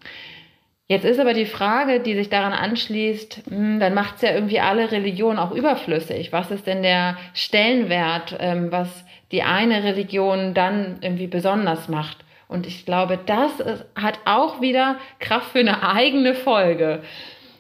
Jetzt 0.88 1.06
ist 1.06 1.20
aber 1.20 1.34
die 1.34 1.46
Frage, 1.46 2.02
die 2.02 2.14
sich 2.14 2.30
daran 2.30 2.54
anschließt, 2.54 3.44
hm, 3.50 3.80
dann 3.80 3.94
macht 3.94 4.16
es 4.18 4.22
ja 4.22 4.32
irgendwie 4.32 4.60
alle 4.60 4.92
Religionen 4.92 5.40
auch 5.40 5.52
überflüssig. 5.52 6.32
Was 6.32 6.52
ist 6.52 6.68
denn 6.68 6.84
der 6.84 7.18
Stellenwert, 7.34 8.36
ähm, 8.40 8.72
was 8.72 8.90
die 9.32 9.44
eine 9.44 9.84
Religion 9.84 10.54
dann 10.54 10.98
irgendwie 11.02 11.28
besonders 11.28 11.88
macht? 11.88 12.18
Und 12.50 12.68
ich 12.68 12.86
glaube, 12.86 13.18
das 13.26 13.52
hat 13.96 14.20
auch 14.26 14.62
wieder 14.62 14.98
Kraft 15.20 15.54
für 15.54 15.60
eine 15.60 15.88
eigene 15.88 16.36
Folge. 16.36 17.02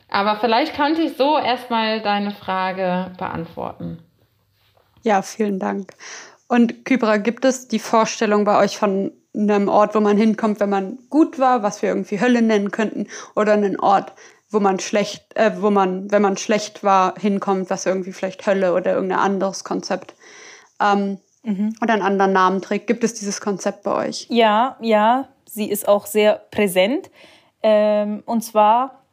Aber 0.10 0.36
vielleicht 0.40 0.76
könnte 0.76 1.02
ich 1.02 1.18
so 1.18 1.40
erstmal 1.40 2.02
deine 2.02 2.32
Frage 2.32 3.12
beantworten. 3.18 3.98
Ja, 5.02 5.22
vielen 5.22 5.58
Dank. 5.58 5.94
Und 6.48 6.86
Kybra, 6.86 7.18
gibt 7.18 7.46
es 7.46 7.68
die 7.68 7.80
Vorstellung 7.80 8.44
bei 8.44 8.60
euch 8.60 8.78
von 8.78 9.12
einem 9.34 9.68
Ort, 9.68 9.96
wo 9.96 10.00
man 10.00 10.18
hinkommt, 10.18 10.60
wenn 10.60 10.70
man 10.70 11.00
gut 11.10 11.40
war, 11.40 11.64
was 11.64 11.82
wir 11.82 11.90
irgendwie 11.90 12.20
Hölle 12.20 12.42
nennen 12.42 12.72
könnten, 12.72 13.08
oder 13.36 13.54
einen 13.54 13.80
Ort, 13.80 14.14
wo 14.50 14.60
man 14.60 14.80
schlecht, 14.80 15.36
äh, 15.36 15.52
wo 15.60 15.70
man, 15.70 16.12
wenn 16.12 16.22
man 16.22 16.38
schlecht 16.38 16.84
war, 16.84 17.16
hinkommt, 17.20 17.70
was 17.70 17.86
irgendwie 17.86 18.14
vielleicht 18.14 18.46
Hölle 18.46 18.74
oder 18.74 18.94
irgendein 18.94 19.20
anderes 19.20 19.64
Konzept. 19.64 20.14
Ähm, 20.80 21.20
mhm. 21.44 21.76
oder 21.82 21.94
einen 21.94 22.02
anderen 22.02 22.34
Namen 22.34 22.62
trägt. 22.62 22.88
Gibt 22.88 23.04
es 23.04 23.14
dieses 23.14 23.42
Konzept 23.42 23.84
bei 23.84 24.08
euch? 24.08 24.28
Ja, 24.30 24.78
ja, 24.82 25.28
sie 25.46 25.70
ist 25.70 25.88
auch 25.88 26.06
sehr 26.06 26.42
präsent. 26.52 27.10
Ähm, 27.62 28.24
und 28.26 28.44
zwar 28.44 29.04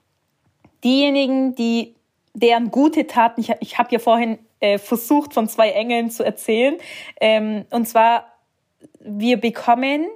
diejenigen, 0.82 1.54
die 1.54 1.94
deren 2.32 2.70
gute 2.70 3.06
Taten, 3.06 3.40
ich, 3.40 3.52
ich 3.60 3.78
habe 3.78 3.90
ja 3.92 3.98
vorhin 3.98 4.38
äh, 4.60 4.78
versucht, 4.78 5.34
von 5.34 5.48
zwei 5.48 5.70
Engeln 5.70 6.10
zu 6.10 6.24
erzählen. 6.24 6.76
Ähm, 7.20 7.64
und 7.70 7.86
zwar, 7.86 8.29
wir 9.00 9.38
bekommen 9.38 10.06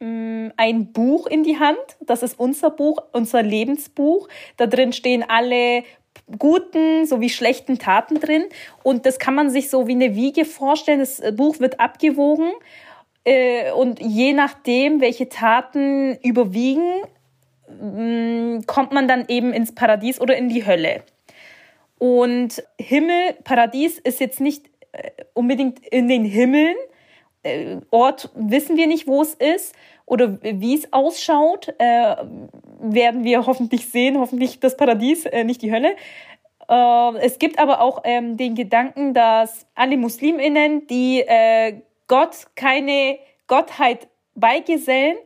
mm, 0.00 0.48
ein 0.56 0.92
Buch 0.92 1.26
in 1.26 1.42
die 1.42 1.58
Hand. 1.58 1.78
Das 2.00 2.22
ist 2.22 2.38
unser 2.38 2.70
Buch, 2.70 3.02
unser 3.12 3.42
Lebensbuch. 3.42 4.28
Da 4.56 4.66
drin 4.66 4.92
stehen 4.92 5.24
alle 5.26 5.84
guten 6.38 7.06
sowie 7.06 7.28
schlechten 7.28 7.78
Taten 7.78 8.20
drin. 8.20 8.44
Und 8.82 9.04
das 9.06 9.18
kann 9.18 9.34
man 9.34 9.50
sich 9.50 9.68
so 9.68 9.86
wie 9.86 9.92
eine 9.92 10.14
Wiege 10.14 10.44
vorstellen. 10.44 11.00
Das 11.00 11.20
Buch 11.36 11.60
wird 11.60 11.80
abgewogen. 11.80 12.52
Äh, 13.24 13.72
und 13.72 14.00
je 14.00 14.32
nachdem, 14.32 15.00
welche 15.00 15.28
Taten 15.28 16.16
überwiegen, 16.22 17.02
mm, 17.68 18.66
kommt 18.66 18.92
man 18.92 19.08
dann 19.08 19.24
eben 19.28 19.52
ins 19.52 19.74
Paradies 19.74 20.20
oder 20.20 20.36
in 20.36 20.48
die 20.48 20.66
Hölle. 20.66 21.02
Und 21.98 22.62
Himmel, 22.78 23.34
Paradies 23.44 23.98
ist 23.98 24.20
jetzt 24.20 24.40
nicht 24.40 24.66
äh, 24.92 25.10
unbedingt 25.32 25.80
in 25.86 26.08
den 26.08 26.24
Himmeln. 26.24 26.76
Äh, 27.44 27.76
Ort 27.90 28.30
wissen 28.34 28.76
wir 28.76 28.86
nicht, 28.86 29.06
wo 29.06 29.22
es 29.22 29.34
ist 29.34 29.74
oder 30.06 30.38
wie 30.42 30.74
es 30.74 30.92
ausschaut, 30.92 31.68
äh, 31.78 32.16
werden 32.80 33.24
wir 33.24 33.46
hoffentlich 33.46 33.88
sehen, 33.88 34.18
hoffentlich 34.18 34.60
das 34.60 34.76
Paradies, 34.76 35.24
äh, 35.26 35.44
nicht 35.44 35.62
die 35.62 35.72
Hölle. 35.72 35.96
Äh, 36.68 37.16
es 37.18 37.38
gibt 37.38 37.58
aber 37.58 37.80
auch 37.80 38.02
ähm, 38.04 38.36
den 38.36 38.54
Gedanken, 38.54 39.14
dass 39.14 39.66
alle 39.74 39.96
Musliminnen, 39.96 40.86
die 40.86 41.20
äh, 41.20 41.80
Gott 42.08 42.48
keine 42.54 43.18
Gottheit 43.46 44.08
beigesellen, 44.34 45.16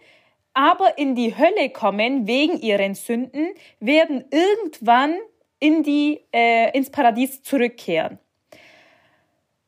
aber 0.54 0.98
in 0.98 1.14
die 1.14 1.36
Hölle 1.36 1.70
kommen 1.70 2.26
wegen 2.26 2.58
ihren 2.60 2.94
Sünden, 2.94 3.48
werden 3.80 4.24
irgendwann 4.30 5.14
in 5.60 5.82
die, 5.82 6.20
äh, 6.32 6.76
ins 6.76 6.90
Paradies 6.90 7.42
zurückkehren. 7.42 8.18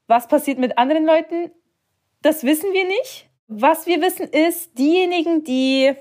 Was 0.06 0.26
passiert 0.26 0.58
mit 0.58 0.76
anderen 0.78 1.06
Leuten? 1.06 1.52
Das 2.22 2.44
wissen 2.44 2.72
wir 2.72 2.84
nicht. 2.84 3.28
Was 3.48 3.86
wir 3.86 4.00
wissen 4.00 4.28
ist, 4.28 4.78
diejenigen, 4.78 5.42
die, 5.42 5.92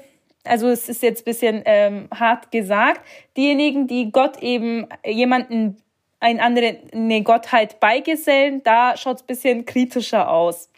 also 0.43 0.67
es 0.67 0.89
ist 0.89 1.01
jetzt 1.01 1.21
ein 1.21 1.25
bisschen 1.25 1.61
ähm, 1.65 2.07
hart 2.13 2.51
gesagt, 2.51 3.01
diejenigen, 3.37 3.87
die 3.87 4.11
Gott 4.11 4.41
eben 4.41 4.87
jemanden, 5.05 5.77
einen 6.19 6.39
anderen, 6.39 6.77
eine 6.91 7.23
Gottheit 7.23 7.79
beigesellen, 7.79 8.61
da 8.63 8.97
schaut 8.97 9.17
es 9.17 9.23
ein 9.23 9.27
bisschen 9.27 9.65
kritischer 9.65 10.29
aus 10.29 10.69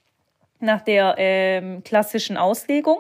nach 0.60 0.81
der 0.81 1.15
ähm, 1.17 1.83
klassischen 1.83 2.38
Auslegung. 2.38 3.00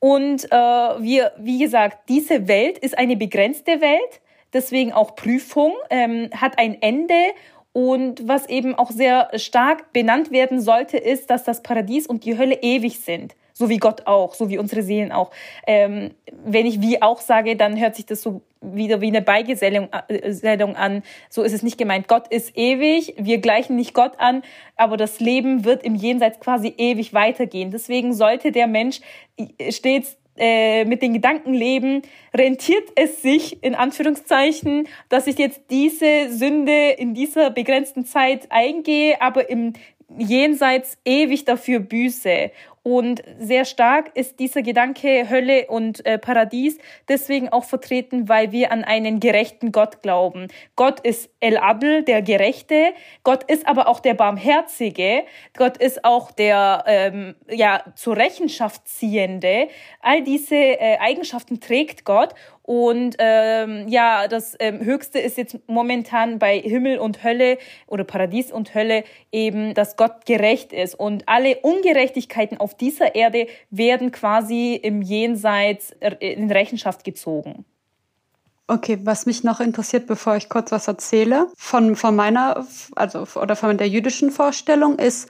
Und 0.00 0.44
äh, 0.50 0.56
wir, 0.56 1.32
wie 1.38 1.58
gesagt, 1.58 2.08
diese 2.08 2.48
Welt 2.48 2.78
ist 2.78 2.96
eine 2.96 3.16
begrenzte 3.16 3.80
Welt, 3.80 4.20
deswegen 4.52 4.92
auch 4.92 5.14
Prüfung, 5.16 5.74
ähm, 5.90 6.30
hat 6.34 6.58
ein 6.58 6.80
Ende. 6.80 7.14
Und 7.74 8.26
was 8.26 8.48
eben 8.48 8.74
auch 8.74 8.90
sehr 8.90 9.28
stark 9.34 9.92
benannt 9.92 10.30
werden 10.30 10.60
sollte, 10.60 10.96
ist, 10.96 11.28
dass 11.28 11.44
das 11.44 11.62
Paradies 11.62 12.06
und 12.06 12.24
die 12.24 12.38
Hölle 12.38 12.62
ewig 12.62 13.00
sind 13.00 13.34
so 13.54 13.68
wie 13.68 13.78
Gott 13.78 14.06
auch, 14.06 14.34
so 14.34 14.50
wie 14.50 14.58
unsere 14.58 14.82
Seelen 14.82 15.12
auch. 15.12 15.30
Ähm, 15.66 16.10
wenn 16.44 16.66
ich 16.66 16.82
wie 16.82 17.00
auch 17.00 17.20
sage, 17.20 17.56
dann 17.56 17.78
hört 17.78 17.94
sich 17.94 18.04
das 18.04 18.20
so 18.20 18.42
wieder 18.60 19.00
wie 19.00 19.08
eine 19.08 19.22
Beigesellung 19.22 19.88
äh, 20.08 20.74
an. 20.74 21.02
So 21.30 21.42
ist 21.42 21.52
es 21.52 21.62
nicht 21.62 21.78
gemeint. 21.78 22.08
Gott 22.08 22.28
ist 22.28 22.56
ewig, 22.56 23.14
wir 23.16 23.38
gleichen 23.38 23.76
nicht 23.76 23.94
Gott 23.94 24.18
an, 24.18 24.42
aber 24.76 24.96
das 24.96 25.20
Leben 25.20 25.64
wird 25.64 25.84
im 25.84 25.94
Jenseits 25.94 26.40
quasi 26.40 26.74
ewig 26.76 27.14
weitergehen. 27.14 27.70
Deswegen 27.70 28.12
sollte 28.12 28.50
der 28.50 28.66
Mensch 28.66 29.00
stets 29.70 30.16
äh, 30.36 30.84
mit 30.84 31.02
den 31.02 31.12
Gedanken 31.12 31.54
leben, 31.54 32.02
rentiert 32.34 32.88
es 32.96 33.22
sich 33.22 33.62
in 33.62 33.74
Anführungszeichen, 33.74 34.88
dass 35.08 35.26
ich 35.26 35.38
jetzt 35.38 35.62
diese 35.70 36.30
Sünde 36.30 36.90
in 36.90 37.14
dieser 37.14 37.50
begrenzten 37.50 38.04
Zeit 38.04 38.46
eingehe, 38.50 39.20
aber 39.20 39.48
im 39.48 39.74
Jenseits 40.16 40.98
ewig 41.04 41.44
dafür 41.44 41.80
büße. 41.80 42.50
Und 42.86 43.22
sehr 43.38 43.64
stark 43.64 44.10
ist 44.14 44.38
dieser 44.40 44.60
Gedanke 44.60 45.30
Hölle 45.30 45.68
und 45.68 46.04
äh, 46.04 46.18
Paradies 46.18 46.76
deswegen 47.08 47.48
auch 47.48 47.64
vertreten, 47.64 48.28
weil 48.28 48.52
wir 48.52 48.70
an 48.72 48.84
einen 48.84 49.20
gerechten 49.20 49.72
Gott 49.72 50.02
glauben. 50.02 50.48
Gott 50.76 51.00
ist 51.00 51.30
El 51.40 51.56
Adl, 51.56 52.02
der 52.02 52.20
Gerechte. 52.20 52.92
Gott 53.22 53.44
ist 53.44 53.66
aber 53.66 53.88
auch 53.88 54.00
der 54.00 54.12
Barmherzige. 54.12 55.24
Gott 55.56 55.78
ist 55.78 56.04
auch 56.04 56.30
der 56.30 56.84
ähm, 56.86 57.34
ja 57.48 57.82
zur 57.94 58.18
Rechenschaft 58.18 58.86
ziehende. 58.86 59.68
All 60.02 60.22
diese 60.22 60.54
äh, 60.54 60.98
Eigenschaften 60.98 61.60
trägt 61.60 62.04
Gott 62.04 62.34
und 62.66 63.16
ähm, 63.18 63.88
ja, 63.88 64.26
das 64.26 64.56
ähm, 64.58 64.80
Höchste 64.82 65.18
ist 65.18 65.36
jetzt 65.36 65.58
momentan 65.66 66.38
bei 66.38 66.58
Himmel 66.58 66.98
und 66.98 67.22
Hölle 67.22 67.58
oder 67.86 68.04
Paradies 68.04 68.50
und 68.50 68.74
Hölle 68.74 69.04
eben, 69.32 69.74
dass 69.74 69.96
Gott 69.96 70.24
gerecht 70.24 70.72
ist. 70.72 70.94
Und 70.94 71.28
alle 71.28 71.58
Ungerechtigkeiten 71.58 72.58
auf 72.58 72.74
dieser 72.74 73.14
Erde 73.14 73.48
werden 73.68 74.12
quasi 74.12 74.80
im 74.82 75.02
Jenseits 75.02 75.94
in 76.20 76.50
Rechenschaft 76.50 77.04
gezogen. 77.04 77.66
Okay, 78.66 78.98
was 79.02 79.26
mich 79.26 79.44
noch 79.44 79.60
interessiert, 79.60 80.06
bevor 80.06 80.36
ich 80.36 80.48
kurz 80.48 80.72
was 80.72 80.88
erzähle, 80.88 81.48
von, 81.58 81.96
von 81.96 82.16
meiner, 82.16 82.66
also 82.96 83.26
oder 83.38 83.56
von 83.56 83.76
der 83.76 83.88
jüdischen 83.88 84.30
Vorstellung 84.30 84.98
ist, 84.98 85.28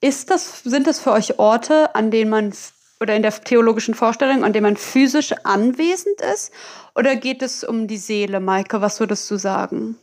ist 0.00 0.30
das, 0.30 0.62
sind 0.62 0.86
das 0.86 1.00
für 1.00 1.10
euch 1.10 1.40
Orte, 1.40 1.96
an 1.96 2.12
denen 2.12 2.30
man 2.30 2.52
oder 3.00 3.16
in 3.16 3.22
der 3.22 3.32
theologischen 3.32 3.94
Vorstellung, 3.94 4.44
an 4.44 4.52
dem 4.52 4.62
man 4.62 4.76
physisch 4.76 5.32
anwesend 5.44 6.20
ist? 6.32 6.52
Oder 6.94 7.16
geht 7.16 7.42
es 7.42 7.64
um 7.64 7.88
die 7.88 7.96
Seele, 7.96 8.40
Maike? 8.40 8.80
Was 8.80 9.00
würdest 9.00 9.30
du 9.30 9.36
sagen? 9.36 9.96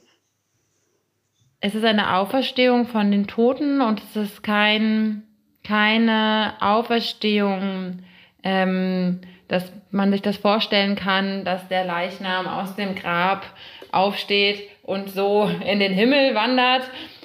Es 1.60 1.76
ist 1.76 1.86
eine 1.86 2.16
Auferstehung 2.16 2.88
von 2.88 3.12
den 3.12 3.28
Toten 3.28 3.82
und 3.82 4.02
es 4.02 4.16
ist 4.16 4.44
kein, 4.44 5.24
keine 5.64 6.54
Auferstehung, 6.60 8.00
ähm, 8.44 9.22
dass 9.48 9.72
man 9.92 10.12
sich 10.12 10.22
das 10.22 10.38
vorstellen 10.38 10.96
kann, 10.96 11.46
dass 11.46 11.68
der 11.68 11.86
Leichnam 11.86 12.48
aus 12.48 12.76
dem 12.76 12.96
Grab 12.96 13.46
aufsteht 13.92 14.70
und 14.84 15.10
so 15.10 15.50
in 15.66 15.80
den 15.80 15.94
Himmel 15.94 16.36
wandert, 16.36 16.84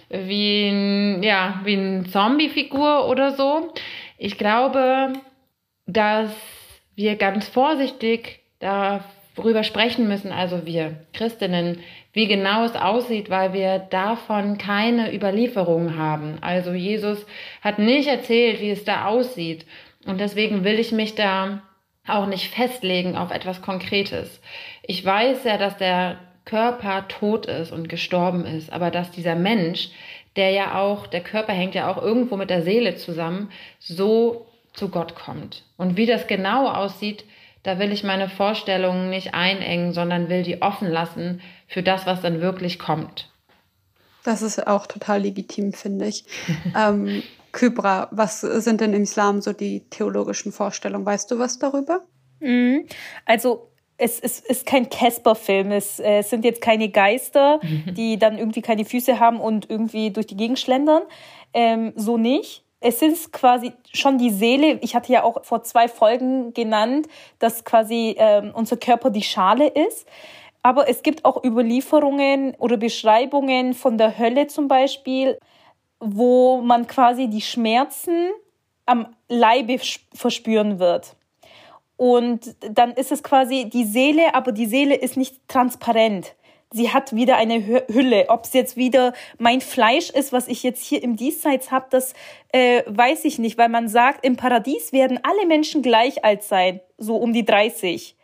wie 0.08 0.68
ein, 0.68 1.22
ja, 1.22 1.60
wie 1.64 1.76
eine 1.76 2.04
Zombie-Figur 2.04 3.08
oder 3.08 3.32
so. 3.32 3.72
Ich 4.18 4.38
glaube, 4.38 5.12
dass 5.92 6.30
wir 6.94 7.16
ganz 7.16 7.48
vorsichtig 7.48 8.40
darüber 8.58 9.64
sprechen 9.64 10.08
müssen, 10.08 10.32
also 10.32 10.66
wir 10.66 10.96
Christinnen, 11.12 11.80
wie 12.12 12.26
genau 12.28 12.64
es 12.64 12.74
aussieht, 12.74 13.30
weil 13.30 13.52
wir 13.52 13.78
davon 13.78 14.58
keine 14.58 15.14
Überlieferung 15.14 15.96
haben. 15.96 16.38
Also 16.42 16.72
Jesus 16.72 17.24
hat 17.62 17.78
nicht 17.78 18.08
erzählt, 18.08 18.60
wie 18.60 18.70
es 18.70 18.84
da 18.84 19.06
aussieht. 19.06 19.66
Und 20.04 20.20
deswegen 20.20 20.64
will 20.64 20.78
ich 20.78 20.92
mich 20.92 21.14
da 21.14 21.62
auch 22.06 22.26
nicht 22.26 22.52
festlegen 22.52 23.16
auf 23.16 23.30
etwas 23.30 23.62
Konkretes. 23.62 24.40
Ich 24.82 25.04
weiß 25.04 25.44
ja, 25.44 25.56
dass 25.56 25.76
der 25.76 26.18
Körper 26.44 27.06
tot 27.08 27.46
ist 27.46 27.72
und 27.72 27.88
gestorben 27.88 28.44
ist, 28.44 28.72
aber 28.72 28.90
dass 28.90 29.12
dieser 29.12 29.36
Mensch, 29.36 29.90
der 30.34 30.50
ja 30.50 30.80
auch, 30.80 31.06
der 31.06 31.20
Körper 31.20 31.52
hängt 31.52 31.74
ja 31.74 31.90
auch 31.90 32.02
irgendwo 32.02 32.36
mit 32.36 32.50
der 32.50 32.62
Seele 32.62 32.96
zusammen, 32.96 33.50
so 33.78 34.46
zu 34.72 34.88
Gott 34.88 35.14
kommt. 35.14 35.64
Und 35.76 35.96
wie 35.96 36.06
das 36.06 36.26
genau 36.26 36.68
aussieht, 36.68 37.24
da 37.62 37.78
will 37.78 37.92
ich 37.92 38.02
meine 38.02 38.28
Vorstellungen 38.28 39.10
nicht 39.10 39.34
einengen, 39.34 39.92
sondern 39.92 40.28
will 40.28 40.42
die 40.42 40.62
offen 40.62 40.88
lassen 40.88 41.40
für 41.68 41.82
das, 41.82 42.06
was 42.06 42.20
dann 42.20 42.40
wirklich 42.40 42.78
kommt. 42.78 43.30
Das 44.24 44.42
ist 44.42 44.66
auch 44.66 44.86
total 44.86 45.22
legitim, 45.22 45.72
finde 45.72 46.06
ich. 46.06 46.24
ähm, 46.76 47.22
Kybra, 47.52 48.08
was 48.10 48.40
sind 48.40 48.80
denn 48.80 48.94
im 48.94 49.02
Islam 49.02 49.40
so 49.42 49.52
die 49.52 49.88
theologischen 49.90 50.52
Vorstellungen? 50.52 51.04
Weißt 51.04 51.30
du 51.30 51.38
was 51.38 51.58
darüber? 51.58 52.00
Mhm. 52.40 52.86
Also 53.26 53.68
es, 53.98 54.18
es 54.18 54.40
ist 54.40 54.66
kein 54.66 54.88
Casper-Film. 54.90 55.70
Es, 55.70 56.00
äh, 56.00 56.18
es, 56.18 56.30
sind 56.30 56.44
jetzt 56.44 56.60
keine 56.60 56.88
Geister, 56.88 57.60
mhm. 57.62 57.94
die 57.94 58.18
dann 58.18 58.38
irgendwie 58.38 58.62
keine 58.62 58.84
Füße 58.84 59.20
haben 59.20 59.40
und 59.40 59.70
irgendwie 59.70 60.10
durch 60.10 60.26
die 60.26 60.36
Gegend 60.36 60.58
schlendern. 60.58 61.02
Ähm, 61.52 61.92
so 61.96 62.16
nicht 62.16 62.61
es 62.82 63.00
ist 63.02 63.32
quasi 63.32 63.72
schon 63.92 64.18
die 64.18 64.30
Seele. 64.30 64.78
Ich 64.82 64.94
hatte 64.94 65.12
ja 65.12 65.22
auch 65.22 65.44
vor 65.44 65.62
zwei 65.62 65.88
Folgen 65.88 66.52
genannt, 66.52 67.08
dass 67.38 67.64
quasi 67.64 68.16
ähm, 68.18 68.52
unser 68.54 68.76
Körper 68.76 69.10
die 69.10 69.22
Schale 69.22 69.68
ist. 69.68 70.06
Aber 70.62 70.88
es 70.88 71.02
gibt 71.02 71.24
auch 71.24 71.42
Überlieferungen 71.42 72.54
oder 72.58 72.76
Beschreibungen 72.76 73.74
von 73.74 73.98
der 73.98 74.18
Hölle 74.18 74.46
zum 74.46 74.68
Beispiel, 74.68 75.38
wo 75.98 76.60
man 76.60 76.86
quasi 76.86 77.28
die 77.28 77.40
Schmerzen 77.40 78.30
am 78.86 79.08
Leibe 79.28 79.78
verspüren 80.14 80.78
wird. 80.78 81.16
Und 81.96 82.56
dann 82.60 82.92
ist 82.92 83.12
es 83.12 83.22
quasi 83.22 83.68
die 83.68 83.84
Seele, 83.84 84.34
aber 84.34 84.52
die 84.52 84.66
Seele 84.66 84.94
ist 84.94 85.16
nicht 85.16 85.36
transparent 85.48 86.34
sie 86.72 86.90
hat 86.90 87.14
wieder 87.14 87.36
eine 87.36 87.64
Hülle. 87.88 88.26
Ob 88.28 88.44
es 88.44 88.52
jetzt 88.52 88.76
wieder 88.76 89.12
mein 89.38 89.60
Fleisch 89.60 90.10
ist, 90.10 90.32
was 90.32 90.48
ich 90.48 90.62
jetzt 90.62 90.84
hier 90.84 91.02
im 91.02 91.16
Diesseits 91.16 91.70
habe, 91.70 91.86
das 91.90 92.14
äh, 92.52 92.82
weiß 92.86 93.24
ich 93.24 93.38
nicht, 93.38 93.58
weil 93.58 93.68
man 93.68 93.88
sagt, 93.88 94.24
im 94.24 94.36
Paradies 94.36 94.92
werden 94.92 95.20
alle 95.22 95.46
Menschen 95.46 95.82
gleich 95.82 96.24
alt 96.24 96.42
sein, 96.42 96.80
so 96.98 97.16
um 97.16 97.32
die 97.32 97.44
30 97.44 98.16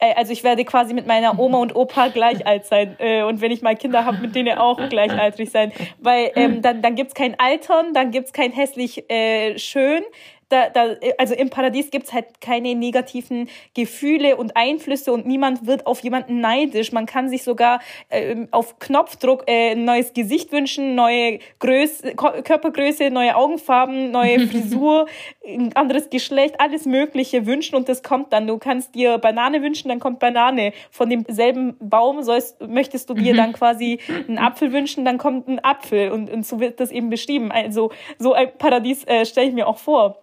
äh, 0.00 0.14
also 0.14 0.32
ich 0.32 0.42
werde 0.42 0.64
quasi 0.64 0.94
mit 0.94 1.06
meiner 1.06 1.38
Oma 1.38 1.58
und 1.58 1.76
Opa 1.76 2.08
gleich 2.08 2.46
alt 2.46 2.66
sein 2.66 2.96
äh, 2.98 3.22
und 3.22 3.40
wenn 3.40 3.52
ich 3.52 3.62
mal 3.62 3.76
Kinder 3.76 4.04
habe, 4.04 4.18
mit 4.18 4.34
denen 4.34 4.58
auch 4.58 4.88
gleichaltrig 4.88 5.50
sein, 5.50 5.72
weil 5.98 6.32
ähm, 6.36 6.62
dann, 6.62 6.80
dann 6.80 6.94
gibt's 6.94 7.14
kein 7.14 7.38
Altern, 7.38 7.92
dann 7.92 8.10
gibt's 8.10 8.32
kein 8.32 8.50
hässlich 8.50 9.10
äh, 9.10 9.58
schön, 9.58 10.02
da, 10.50 10.68
da, 10.68 10.96
also 11.16 11.34
im 11.34 11.48
Paradies 11.48 11.90
gibt's 11.90 12.12
halt 12.12 12.40
keine 12.40 12.74
negativen 12.74 13.48
Gefühle 13.74 14.36
und 14.36 14.56
Einflüsse 14.56 15.12
und 15.12 15.24
niemand 15.26 15.66
wird 15.66 15.86
auf 15.86 16.00
jemanden 16.00 16.40
neidisch. 16.40 16.92
Man 16.92 17.06
kann 17.06 17.28
sich 17.28 17.44
sogar 17.44 17.80
äh, 18.08 18.46
auf 18.50 18.78
Knopfdruck 18.80 19.44
äh, 19.46 19.72
ein 19.72 19.84
neues 19.84 20.12
Gesicht 20.12 20.52
wünschen, 20.52 20.94
neue 20.94 21.38
Größe, 21.60 22.14
Körpergröße, 22.14 23.10
neue 23.10 23.36
Augenfarben, 23.36 24.10
neue 24.10 24.40
Frisur, 24.48 25.06
ein 25.46 25.74
anderes 25.76 26.10
Geschlecht, 26.10 26.56
alles 26.58 26.84
Mögliche 26.84 27.46
wünschen 27.46 27.76
und 27.76 27.88
das 27.88 28.02
kommt 28.02 28.32
dann. 28.32 28.46
Du 28.46 28.58
kannst 28.58 28.94
dir 28.94 29.18
Banane 29.18 29.62
wünschen, 29.62 29.88
dann 29.88 30.00
kommt 30.00 30.18
Banane. 30.18 30.72
Von 30.90 31.10
demselben 31.10 31.76
Baum 31.78 32.22
sollst, 32.22 32.60
möchtest 32.60 33.08
du 33.08 33.14
dir 33.14 33.34
dann 33.34 33.52
quasi 33.52 34.00
einen 34.28 34.38
Apfel 34.38 34.72
wünschen, 34.72 35.04
dann 35.04 35.18
kommt 35.18 35.48
ein 35.48 35.62
Apfel 35.64 36.10
und, 36.10 36.28
und 36.28 36.44
so 36.44 36.58
wird 36.58 36.80
das 36.80 36.90
eben 36.90 37.08
beschrieben. 37.08 37.52
Also 37.52 37.92
so 38.18 38.32
ein 38.32 38.50
Paradies 38.58 39.04
äh, 39.04 39.24
stelle 39.24 39.48
ich 39.48 39.54
mir 39.54 39.68
auch 39.68 39.78
vor. 39.78 40.18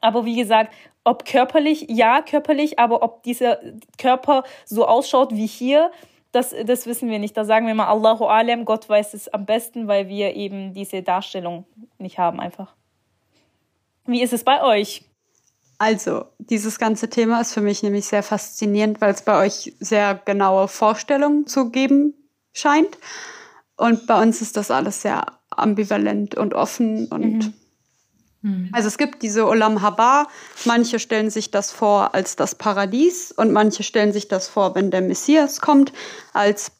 Aber 0.00 0.24
wie 0.24 0.36
gesagt, 0.36 0.72
ob 1.04 1.24
körperlich, 1.24 1.86
ja, 1.88 2.22
körperlich, 2.22 2.78
aber 2.78 3.02
ob 3.02 3.22
dieser 3.22 3.58
Körper 3.98 4.44
so 4.64 4.86
ausschaut 4.86 5.32
wie 5.32 5.46
hier, 5.46 5.90
das, 6.32 6.54
das 6.64 6.86
wissen 6.86 7.10
wir 7.10 7.18
nicht. 7.18 7.36
Da 7.36 7.44
sagen 7.44 7.66
wir 7.66 7.74
mal 7.74 7.86
Allahu 7.86 8.24
Alam, 8.24 8.64
Gott 8.64 8.88
weiß 8.88 9.14
es 9.14 9.28
am 9.28 9.46
besten, 9.46 9.86
weil 9.86 10.08
wir 10.08 10.34
eben 10.34 10.74
diese 10.74 11.02
Darstellung 11.02 11.64
nicht 11.98 12.18
haben 12.18 12.40
einfach. 12.40 12.74
Wie 14.06 14.22
ist 14.22 14.32
es 14.32 14.44
bei 14.44 14.62
euch? 14.62 15.04
Also, 15.78 16.24
dieses 16.38 16.78
ganze 16.78 17.10
Thema 17.10 17.40
ist 17.40 17.52
für 17.52 17.60
mich 17.60 17.82
nämlich 17.82 18.06
sehr 18.06 18.22
faszinierend, 18.22 19.00
weil 19.00 19.12
es 19.12 19.22
bei 19.22 19.44
euch 19.44 19.74
sehr 19.80 20.14
genaue 20.24 20.68
Vorstellungen 20.68 21.46
zu 21.46 21.70
geben 21.70 22.14
scheint. 22.52 22.98
Und 23.76 24.06
bei 24.06 24.20
uns 24.22 24.40
ist 24.40 24.56
das 24.56 24.70
alles 24.70 25.02
sehr 25.02 25.26
ambivalent 25.50 26.36
und 26.36 26.54
offen 26.54 27.06
und 27.08 27.38
mhm. 27.38 27.54
Mhm. 28.44 28.70
also 28.72 28.88
es 28.88 28.96
gibt 28.96 29.22
diese 29.22 29.46
Olam 29.46 29.82
Haba, 29.82 30.28
manche 30.64 30.98
stellen 30.98 31.30
sich 31.30 31.50
das 31.50 31.72
vor 31.72 32.14
als 32.14 32.36
das 32.36 32.54
Paradies 32.54 33.32
und 33.32 33.52
manche 33.52 33.82
stellen 33.82 34.12
sich 34.12 34.28
das 34.28 34.48
vor, 34.48 34.74
wenn 34.76 34.90
der 34.90 35.02
Messias 35.02 35.60
kommt, 35.60 35.92
als 36.32 36.72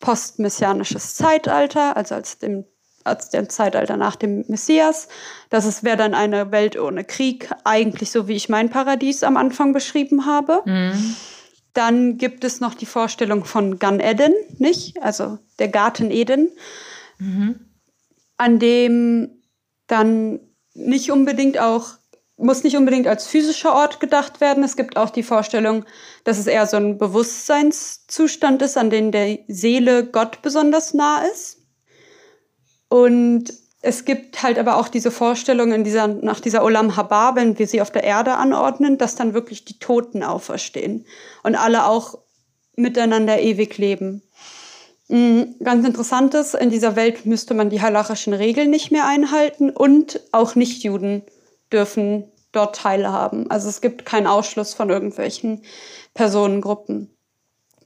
postmessianisches 0.00 1.14
Zeitalter, 1.14 1.96
also 1.96 2.14
als 2.14 2.38
dem 2.38 2.64
als 3.04 3.30
dem 3.30 3.48
Zeitalter 3.48 3.96
nach 3.96 4.16
dem 4.16 4.44
Messias. 4.48 5.08
Das 5.48 5.82
wäre 5.82 5.96
dann 5.96 6.14
eine 6.14 6.52
Welt 6.52 6.78
ohne 6.78 7.04
Krieg, 7.04 7.50
eigentlich 7.64 8.10
so 8.10 8.28
wie 8.28 8.34
ich 8.34 8.48
mein 8.48 8.70
Paradies 8.70 9.22
am 9.22 9.36
Anfang 9.36 9.72
beschrieben 9.72 10.26
habe. 10.26 10.62
Mhm. 10.64 11.16
Dann 11.72 12.18
gibt 12.18 12.44
es 12.44 12.60
noch 12.60 12.74
die 12.74 12.86
Vorstellung 12.86 13.44
von 13.44 13.78
Gan 13.78 14.00
Eden, 14.00 14.34
nicht? 14.58 15.02
Also 15.02 15.38
der 15.58 15.68
Garten 15.68 16.10
Eden, 16.10 16.50
mhm. 17.18 17.60
an 18.36 18.58
dem 18.58 19.42
dann 19.86 20.40
nicht 20.74 21.10
unbedingt 21.10 21.58
auch, 21.58 21.88
muss 22.36 22.64
nicht 22.64 22.76
unbedingt 22.76 23.06
als 23.06 23.26
physischer 23.26 23.74
Ort 23.74 24.00
gedacht 24.00 24.40
werden. 24.40 24.64
Es 24.64 24.76
gibt 24.76 24.96
auch 24.96 25.10
die 25.10 25.22
Vorstellung, 25.22 25.84
dass 26.24 26.38
es 26.38 26.46
eher 26.46 26.66
so 26.66 26.76
ein 26.78 26.98
Bewusstseinszustand 26.98 28.62
ist, 28.62 28.78
an 28.78 28.90
dem 28.90 29.12
der 29.12 29.38
Seele 29.48 30.06
Gott 30.06 30.40
besonders 30.42 30.94
nah 30.94 31.22
ist. 31.32 31.58
Und 32.88 33.52
es 33.82 34.04
gibt 34.04 34.42
halt 34.42 34.58
aber 34.58 34.76
auch 34.76 34.88
diese 34.88 35.10
Vorstellung 35.10 35.72
in 35.72 35.84
dieser, 35.84 36.06
nach 36.06 36.40
dieser 36.40 36.64
Olam 36.64 36.96
Haba, 36.96 37.34
wenn 37.34 37.58
wir 37.58 37.66
sie 37.66 37.80
auf 37.80 37.90
der 37.90 38.04
Erde 38.04 38.34
anordnen, 38.34 38.98
dass 38.98 39.16
dann 39.16 39.32
wirklich 39.32 39.64
die 39.64 39.78
Toten 39.78 40.22
auferstehen 40.22 41.06
und 41.42 41.54
alle 41.54 41.86
auch 41.86 42.18
miteinander 42.76 43.40
ewig 43.40 43.78
leben. 43.78 44.22
Mhm, 45.10 45.56
ganz 45.62 45.84
interessant 45.84 46.34
ist, 46.34 46.54
in 46.54 46.70
dieser 46.70 46.94
Welt 46.94 47.26
müsste 47.26 47.52
man 47.54 47.68
die 47.68 47.82
halachischen 47.82 48.32
Regeln 48.32 48.70
nicht 48.70 48.92
mehr 48.92 49.06
einhalten 49.06 49.70
und 49.70 50.20
auch 50.30 50.54
Nichtjuden 50.54 51.22
dürfen 51.72 52.30
dort 52.52 52.76
teilhaben. 52.76 53.50
Also 53.50 53.68
es 53.68 53.80
gibt 53.80 54.04
keinen 54.04 54.28
Ausschluss 54.28 54.72
von 54.72 54.88
irgendwelchen 54.88 55.62
Personengruppen. 56.14 57.10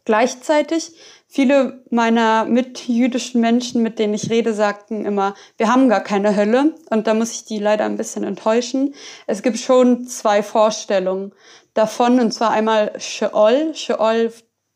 Gleichzeitig 0.04 0.92
Viele 1.34 1.82
meiner 1.90 2.44
mitjüdischen 2.44 3.40
Menschen, 3.40 3.82
mit 3.82 3.98
denen 3.98 4.14
ich 4.14 4.30
rede, 4.30 4.54
sagten 4.54 5.04
immer, 5.04 5.34
wir 5.56 5.66
haben 5.66 5.88
gar 5.88 6.00
keine 6.00 6.36
Hölle. 6.36 6.76
Und 6.90 7.08
da 7.08 7.14
muss 7.14 7.32
ich 7.32 7.44
die 7.44 7.58
leider 7.58 7.86
ein 7.86 7.96
bisschen 7.96 8.22
enttäuschen. 8.22 8.94
Es 9.26 9.42
gibt 9.42 9.58
schon 9.58 10.06
zwei 10.06 10.44
Vorstellungen 10.44 11.32
davon, 11.74 12.20
und 12.20 12.30
zwar 12.30 12.52
einmal 12.52 12.92
Sheol. 13.00 13.74
Sheol 13.74 14.32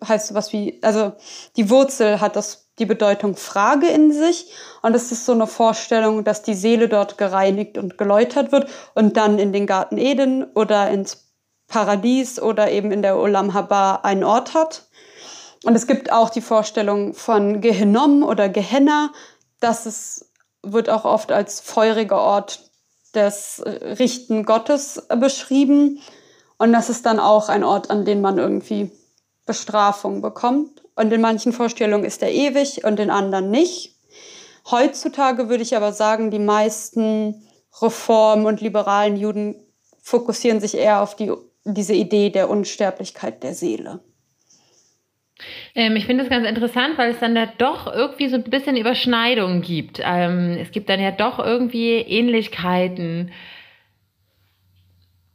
heißt 0.06 0.28
sowas 0.28 0.52
wie, 0.52 0.78
also 0.82 1.12
die 1.56 1.70
Wurzel 1.70 2.20
hat 2.20 2.36
das, 2.36 2.68
die 2.78 2.86
Bedeutung 2.86 3.36
Frage 3.36 3.88
in 3.88 4.12
sich. 4.12 4.52
Und 4.82 4.94
es 4.94 5.10
ist 5.10 5.26
so 5.26 5.32
eine 5.32 5.46
Vorstellung, 5.46 6.24
dass 6.24 6.42
die 6.42 6.54
Seele 6.54 6.88
dort 6.88 7.18
gereinigt 7.18 7.78
und 7.78 7.98
geläutert 7.98 8.52
wird 8.52 8.68
und 8.94 9.16
dann 9.16 9.38
in 9.38 9.52
den 9.52 9.66
Garten 9.66 9.98
Eden 9.98 10.44
oder 10.54 10.88
ins 10.90 11.28
Paradies 11.66 12.40
oder 12.40 12.70
eben 12.70 12.92
in 12.92 13.02
der 13.02 13.18
Olam 13.18 13.54
Haba 13.54 13.96
einen 13.96 14.24
Ort 14.24 14.54
hat. 14.54 14.86
Und 15.64 15.74
es 15.74 15.86
gibt 15.86 16.12
auch 16.12 16.30
die 16.30 16.40
Vorstellung 16.40 17.14
von 17.14 17.60
Gehinnom 17.60 18.22
oder 18.22 18.48
Gehenna. 18.48 19.10
Das 19.60 19.86
ist, 19.86 20.30
wird 20.62 20.88
auch 20.88 21.04
oft 21.04 21.32
als 21.32 21.60
feuriger 21.60 22.20
Ort 22.20 22.70
des 23.14 23.62
Richten 23.66 24.44
Gottes 24.44 25.06
beschrieben. 25.18 26.00
Und 26.58 26.72
das 26.72 26.88
ist 26.88 27.06
dann 27.06 27.18
auch 27.18 27.48
ein 27.48 27.64
Ort, 27.64 27.90
an 27.90 28.04
dem 28.04 28.20
man 28.20 28.38
irgendwie 28.38 28.90
Bestrafung 29.48 30.22
bekommt. 30.22 30.82
Und 30.94 31.12
in 31.12 31.20
manchen 31.20 31.52
Vorstellungen 31.52 32.04
ist 32.04 32.22
er 32.22 32.30
ewig 32.30 32.84
und 32.84 33.00
in 33.00 33.10
anderen 33.10 33.50
nicht. 33.50 33.96
Heutzutage 34.70 35.48
würde 35.48 35.62
ich 35.62 35.76
aber 35.76 35.92
sagen, 35.92 36.30
die 36.30 36.38
meisten 36.38 37.42
Reform- 37.80 38.44
und 38.44 38.60
liberalen 38.60 39.16
Juden 39.16 39.56
fokussieren 40.02 40.60
sich 40.60 40.76
eher 40.76 41.02
auf 41.02 41.16
die, 41.16 41.32
diese 41.64 41.94
Idee 41.94 42.30
der 42.30 42.50
Unsterblichkeit 42.50 43.42
der 43.42 43.54
Seele. 43.54 44.00
Ähm, 45.74 45.96
ich 45.96 46.06
finde 46.06 46.24
das 46.24 46.30
ganz 46.30 46.46
interessant, 46.46 46.98
weil 46.98 47.12
es 47.12 47.20
dann 47.20 47.34
da 47.34 47.46
doch 47.46 47.92
irgendwie 47.92 48.28
so 48.28 48.36
ein 48.36 48.44
bisschen 48.44 48.76
Überschneidungen 48.76 49.62
gibt. 49.62 50.00
Ähm, 50.04 50.58
es 50.60 50.70
gibt 50.72 50.88
dann 50.88 51.00
ja 51.00 51.12
doch 51.12 51.38
irgendwie 51.38 51.94
Ähnlichkeiten. 51.94 53.30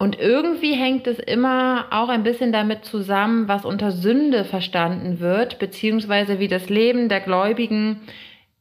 Und 0.04 0.20
irgendwie 0.20 0.74
hängt 0.74 1.08
es 1.08 1.18
immer 1.18 1.86
auch 1.92 2.10
ein 2.10 2.24
bisschen 2.24 2.52
damit 2.52 2.84
zusammen, 2.84 3.48
was 3.48 3.63
unter 3.63 3.94
Sünde 3.94 4.44
verstanden 4.44 5.22
wird, 5.22 5.60
beziehungsweise 5.60 6.39
wie 6.39 6.50
das 6.50 6.68
Leben 6.68 7.08
der 7.08 7.22
Gläubigen 7.22 8.02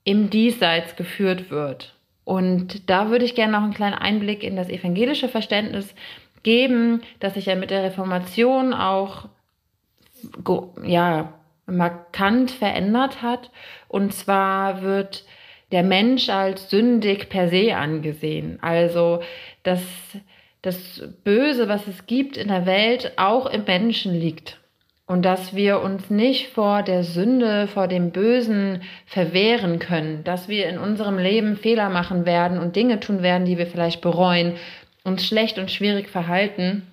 im 0.04 0.30
Diesseits 0.30 0.94
geführt 0.94 1.50
wird. 1.50 1.96
Und 2.22 2.88
da 2.88 3.10
würde 3.10 3.24
ich 3.24 3.34
gerne 3.34 3.54
noch 3.54 3.64
einen 3.64 3.74
kleinen 3.74 3.98
Einblick 3.98 4.44
in 4.44 4.54
das 4.54 4.68
evangelische 4.68 5.28
Verständnis 5.28 5.92
geben, 6.44 7.02
das 7.18 7.34
sich 7.34 7.46
ja 7.46 7.56
mit 7.56 7.72
der 7.72 7.82
Reformation 7.82 8.72
auch 8.72 9.26
ja, 10.84 11.32
markant 11.66 12.52
verändert 12.52 13.20
hat. 13.20 13.50
Und 13.88 14.14
zwar 14.14 14.82
wird 14.82 15.24
der 15.72 15.82
Mensch 15.82 16.28
als 16.28 16.70
sündig 16.70 17.28
per 17.30 17.48
se 17.48 17.74
angesehen. 17.74 18.60
Also 18.62 19.22
dass 19.64 19.82
das 20.62 21.02
Böse, 21.24 21.68
was 21.68 21.86
es 21.88 22.06
gibt 22.06 22.36
in 22.36 22.48
der 22.48 22.66
Welt, 22.66 23.12
auch 23.16 23.46
im 23.46 23.64
Menschen 23.64 24.14
liegt. 24.14 24.58
Und 25.06 25.22
dass 25.24 25.54
wir 25.54 25.80
uns 25.80 26.08
nicht 26.08 26.48
vor 26.48 26.82
der 26.82 27.02
Sünde, 27.02 27.66
vor 27.66 27.88
dem 27.88 28.12
Bösen 28.12 28.82
verwehren 29.04 29.80
können, 29.80 30.24
dass 30.24 30.48
wir 30.48 30.68
in 30.68 30.78
unserem 30.78 31.18
Leben 31.18 31.56
Fehler 31.56 31.90
machen 31.90 32.24
werden 32.24 32.58
und 32.58 32.76
Dinge 32.76 33.00
tun 33.00 33.22
werden, 33.22 33.44
die 33.44 33.58
wir 33.58 33.66
vielleicht 33.66 34.00
bereuen, 34.00 34.54
uns 35.02 35.26
schlecht 35.26 35.58
und 35.58 35.70
schwierig 35.70 36.08
verhalten, 36.08 36.86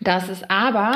dass 0.00 0.28
es 0.28 0.48
aber 0.48 0.92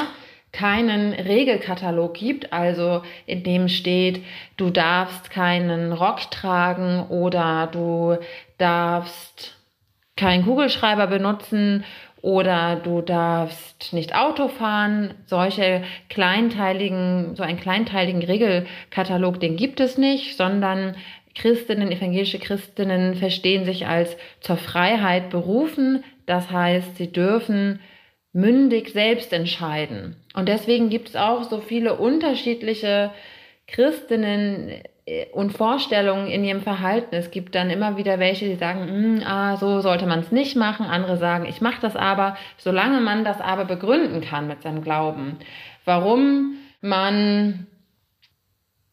keinen 0.52 1.12
Regelkatalog 1.12 2.14
gibt, 2.14 2.52
also 2.52 3.02
in 3.24 3.42
dem 3.42 3.68
steht, 3.68 4.24
du 4.56 4.70
darfst 4.70 5.30
keinen 5.30 5.92
Rock 5.92 6.30
tragen 6.30 7.06
oder 7.08 7.68
du 7.72 8.18
darfst 8.58 9.59
keinen 10.20 10.44
Kugelschreiber 10.44 11.06
benutzen 11.06 11.84
oder 12.22 12.76
du 12.76 13.00
darfst 13.00 13.92
nicht 13.94 14.14
Auto 14.14 14.48
fahren. 14.48 15.14
Solche 15.24 15.82
kleinteiligen, 16.10 17.34
so 17.34 17.42
einen 17.42 17.58
kleinteiligen 17.58 18.22
Regelkatalog, 18.22 19.40
den 19.40 19.56
gibt 19.56 19.80
es 19.80 19.96
nicht, 19.96 20.36
sondern 20.36 20.94
Christinnen, 21.34 21.90
evangelische 21.90 22.38
Christinnen 22.38 23.14
verstehen 23.14 23.64
sich 23.64 23.86
als 23.86 24.16
zur 24.40 24.58
Freiheit 24.58 25.30
berufen. 25.30 26.04
Das 26.26 26.50
heißt, 26.50 26.96
sie 26.96 27.10
dürfen 27.10 27.80
mündig 28.32 28.90
selbst 28.90 29.32
entscheiden. 29.32 30.16
Und 30.34 30.48
deswegen 30.48 30.90
gibt 30.90 31.08
es 31.08 31.16
auch 31.16 31.44
so 31.44 31.60
viele 31.60 31.96
unterschiedliche 31.96 33.10
Christinnen 33.66 34.82
und 35.32 35.52
Vorstellungen 35.52 36.28
in 36.28 36.44
ihrem 36.44 36.60
Verhalten. 36.60 37.14
Es 37.14 37.30
gibt 37.30 37.54
dann 37.54 37.70
immer 37.70 37.96
wieder 37.96 38.18
welche, 38.18 38.46
die 38.46 38.56
sagen, 38.56 38.86
hm, 38.88 39.22
ah, 39.26 39.56
so 39.56 39.80
sollte 39.80 40.06
man 40.06 40.20
es 40.20 40.30
nicht 40.30 40.56
machen. 40.56 40.86
Andere 40.86 41.16
sagen, 41.16 41.46
ich 41.46 41.60
mache 41.60 41.80
das 41.80 41.96
aber, 41.96 42.36
solange 42.58 43.00
man 43.00 43.24
das 43.24 43.40
aber 43.40 43.64
begründen 43.64 44.20
kann 44.20 44.46
mit 44.46 44.62
seinem 44.62 44.82
Glauben. 44.82 45.38
Warum 45.84 46.54
man, 46.80 47.66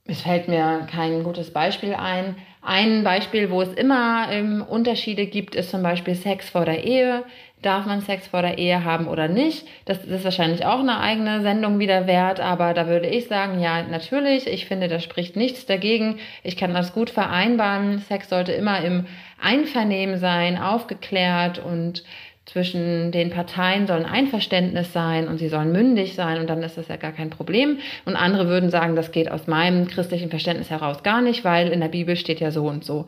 es 0.06 0.22
fällt 0.22 0.48
mir 0.48 0.88
kein 0.89 1.24
gutes 1.24 1.52
Beispiel 1.52 1.93
ein, 1.93 2.36
ein 2.62 3.04
Beispiel, 3.04 3.50
wo 3.50 3.62
es 3.62 3.74
immer 3.74 4.28
ähm, 4.30 4.62
Unterschiede 4.62 5.26
gibt, 5.28 5.56
ist 5.56 5.70
zum 5.70 5.84
Beispiel 5.84 6.15
Sex 6.15 6.50
vor 6.50 6.65
der 6.65 6.84
Ehe. 6.84 7.24
Darf 7.63 7.88
man 7.88 8.02
Sex 8.02 8.28
vor 8.28 8.43
der 8.43 8.60
Ehe 8.60 8.84
haben 8.84 9.08
oder 9.08 9.28
nicht? 9.28 9.67
Das 9.86 10.04
ist 10.06 10.24
wahrscheinlich 10.24 10.65
auch 10.65 10.80
eine 10.80 11.00
eigene 11.00 11.41
Sendung 11.41 11.80
wieder 11.80 12.06
wert, 12.06 12.39
aber 12.39 12.76
da 12.76 12.88
würde 12.88 13.08
ich 13.08 13.28
sagen, 13.28 13.60
ja, 13.60 13.82
natürlich. 13.82 14.46
Ich 14.46 14.67
finde, 14.67 14.88
da 14.88 15.00
spricht 15.00 15.36
nichts 15.36 15.65
dagegen. 15.65 16.20
Ich 16.43 16.56
kann 16.56 16.76
das 16.76 16.93
gut 16.93 17.10
vereinbaren. 17.10 18.00
Sex 18.00 18.30
sollte 18.30 18.52
immer 18.52 18.82
im 18.84 19.08
Einvernehmen 19.41 20.20
sein, 20.20 20.60
aufgeklärt 20.60 21.58
und 21.58 22.04
zwischen 22.46 23.12
den 23.12 23.30
Parteien 23.30 23.88
soll 23.88 23.98
ein 23.98 24.06
Einverständnis 24.06 24.93
sein 24.93 25.28
und 25.28 25.38
sie 25.38 25.50
sollen 25.50 25.72
mündig 25.72 26.15
sein 26.15 26.39
und 26.39 26.48
dann 26.48 26.63
ist 26.63 26.78
das 26.78 26.88
ja 26.88 26.96
gar 26.96 27.12
kein 27.12 27.30
Problem. 27.30 27.80
Und 28.06 28.15
andere 28.15 28.48
würden 28.48 28.70
sagen, 28.70 28.96
das 28.96 29.12
geht 29.12 29.30
aus 29.30 29.48
meinem 29.48 29.88
christlichen 29.88 30.30
Verständnis 30.30 30.70
heraus 30.70 31.04
gar 31.04 31.22
nicht, 31.22 31.43
weil 31.43 31.67
in 31.70 31.82
der 31.82 31.89
Bibel 31.89 32.15
steht 32.15 32.39
ja 32.39 32.52
so 32.52 32.65
und 32.67 32.86
so. 32.86 33.08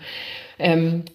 Ähm, 0.58 1.06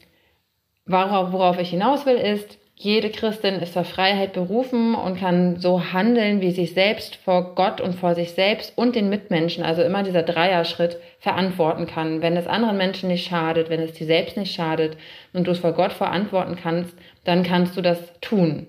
worauf, 0.86 1.32
worauf 1.32 1.58
ich 1.60 1.68
hinaus 1.68 2.06
will, 2.06 2.16
ist, 2.16 2.58
jede 2.76 3.10
Christin 3.10 3.54
ist 3.54 3.72
zur 3.72 3.84
Freiheit 3.84 4.32
berufen 4.32 4.94
und 4.94 5.18
kann 5.18 5.56
so 5.60 5.92
handeln, 5.92 6.40
wie 6.40 6.50
sich 6.50 6.74
selbst 6.74 7.16
vor 7.16 7.54
Gott 7.54 7.80
und 7.80 7.94
vor 7.94 8.14
sich 8.14 8.32
selbst 8.32 8.76
und 8.76 8.96
den 8.96 9.08
Mitmenschen, 9.08 9.62
also 9.62 9.82
immer 9.82 10.02
dieser 10.02 10.24
Dreierschritt, 10.24 10.98
verantworten 11.20 11.86
kann. 11.86 12.20
Wenn 12.20 12.36
es 12.36 12.48
anderen 12.48 12.76
Menschen 12.76 13.08
nicht 13.08 13.28
schadet, 13.28 13.70
wenn 13.70 13.80
es 13.80 13.92
dir 13.92 14.06
selbst 14.06 14.36
nicht 14.36 14.54
schadet 14.54 14.96
und 15.32 15.46
du 15.46 15.52
es 15.52 15.60
vor 15.60 15.72
Gott 15.72 15.92
verantworten 15.92 16.56
kannst, 16.60 16.96
dann 17.24 17.44
kannst 17.44 17.76
du 17.76 17.80
das 17.80 17.98
tun. 18.20 18.66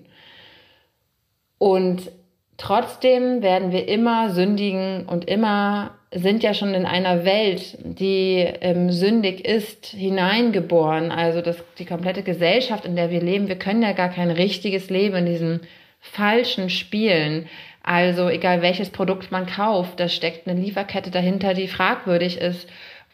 Und 1.58 2.10
trotzdem 2.58 3.42
werden 3.42 3.72
wir 3.72 3.88
immer 3.88 4.30
sündigen 4.30 5.06
und 5.06 5.24
immer 5.28 5.95
sind 6.14 6.42
ja 6.42 6.54
schon 6.54 6.74
in 6.74 6.86
einer 6.86 7.24
Welt, 7.24 7.78
die 7.82 8.38
ähm, 8.60 8.90
sündig 8.90 9.44
ist, 9.44 9.86
hineingeboren. 9.86 11.10
Also 11.10 11.40
das, 11.40 11.62
die 11.78 11.84
komplette 11.84 12.22
Gesellschaft, 12.22 12.84
in 12.84 12.96
der 12.96 13.10
wir 13.10 13.20
leben, 13.20 13.48
wir 13.48 13.58
können 13.58 13.82
ja 13.82 13.92
gar 13.92 14.10
kein 14.10 14.30
richtiges 14.30 14.88
Leben 14.88 15.16
in 15.16 15.26
diesen 15.26 15.60
falschen 16.00 16.70
Spielen. 16.70 17.48
Also 17.82 18.28
egal 18.28 18.62
welches 18.62 18.90
Produkt 18.90 19.32
man 19.32 19.46
kauft, 19.46 19.98
da 19.98 20.08
steckt 20.08 20.48
eine 20.48 20.60
Lieferkette 20.60 21.10
dahinter, 21.10 21.54
die 21.54 21.68
fragwürdig 21.68 22.38
ist. 22.38 22.68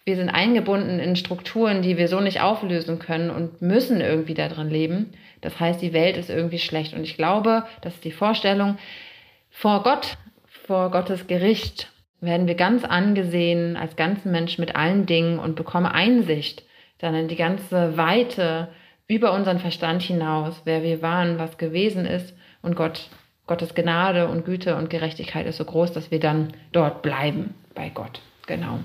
Wir 0.05 0.17
sind 0.17 0.31
eingebunden 0.31 0.99
in 0.99 1.17
Strukturen, 1.17 1.81
die 1.81 1.97
wir 1.97 2.09
so 2.09 2.21
nicht 2.21 2.41
auflösen 2.41 2.99
können 2.99 3.31
und 3.31 3.63
müssen 3.63 4.01
irgendwie 4.01 4.35
da 4.35 4.49
drin 4.49 4.69
leben. 4.69 5.13
Das 5.41 5.61
heißt, 5.61 5.81
die 5.81 5.93
Welt 5.93 6.17
ist 6.17 6.29
irgendwie 6.29 6.59
schlecht. 6.59 6.95
Und 6.95 7.05
ich 7.05 7.17
glaube, 7.17 7.65
das 7.81 7.95
ist 7.95 8.05
die 8.05 8.13
Vorstellung, 8.13 8.79
vor 9.51 9.83
Gott, 9.83 10.17
vor 10.67 10.91
Gottes 10.91 11.27
Gericht 11.27 11.93
werden 12.23 12.47
wir 12.47 12.55
ganz 12.55 12.85
angesehen 12.85 13.77
als 13.77 13.97
ganzen 13.97 14.33
Mensch 14.33 14.57
mit 14.59 14.77
allen 14.77 15.07
Dingen 15.07 15.39
und 15.39 15.57
bekommen 15.57 15.87
Einsicht 15.87 16.63
dann 16.99 17.15
in 17.15 17.29
die 17.29 17.37
ganze 17.37 17.97
Weite 17.97 18.69
über 19.09 19.33
unseren 19.33 19.59
Verstand 19.59 20.03
hinaus, 20.03 20.63
wer 20.65 20.83
wir 20.83 21.03
waren, 21.03 21.39
was 21.39 21.59
gewesen 21.59 22.07
ist 22.07 22.35
und 22.63 22.77
Gott, 22.77 23.11
Gottes 23.47 23.75
Gnade 23.75 24.29
und 24.29 24.45
Güte 24.45 24.77
und 24.77 24.89
Gerechtigkeit 24.89 25.47
ist 25.47 25.57
so 25.57 25.65
groß, 25.65 25.93
dass 25.93 26.11
wir 26.13 26.21
dann 26.21 26.55
dort 26.71 27.03
bleiben 27.03 27.55
bei 27.75 27.91
Gott. 27.91 28.21
Genau. 28.47 28.79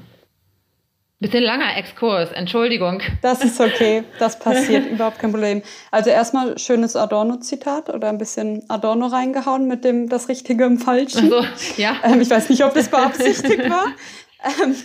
Bisschen 1.20 1.44
langer 1.44 1.76
Exkurs, 1.76 2.32
Entschuldigung. 2.32 3.02
Das 3.24 3.44
ist 3.44 3.60
okay, 3.60 4.04
das 4.20 4.38
passiert, 4.40 4.86
überhaupt 4.86 5.18
kein 5.18 5.32
Problem. 5.32 5.64
Also 5.90 6.12
erstmal 6.12 6.60
schönes 6.60 6.96
Adorno-Zitat 6.96 7.90
oder 7.90 8.10
ein 8.10 8.20
bisschen 8.20 8.64
Adorno 8.70 9.08
reingehauen 9.08 9.68
mit 9.68 9.84
dem 9.84 10.10
das 10.10 10.30
Richtige 10.30 10.66
im 10.66 10.78
Falschen. 10.78 11.34
Also, 11.34 11.48
ja. 11.78 11.96
Ähm, 12.04 12.22
ich 12.22 12.30
weiß 12.30 12.50
nicht, 12.50 12.64
ob 12.64 12.76
das 12.76 12.90
beabsichtigt 12.90 13.70
war. 13.70 13.88
Ähm, 14.64 14.76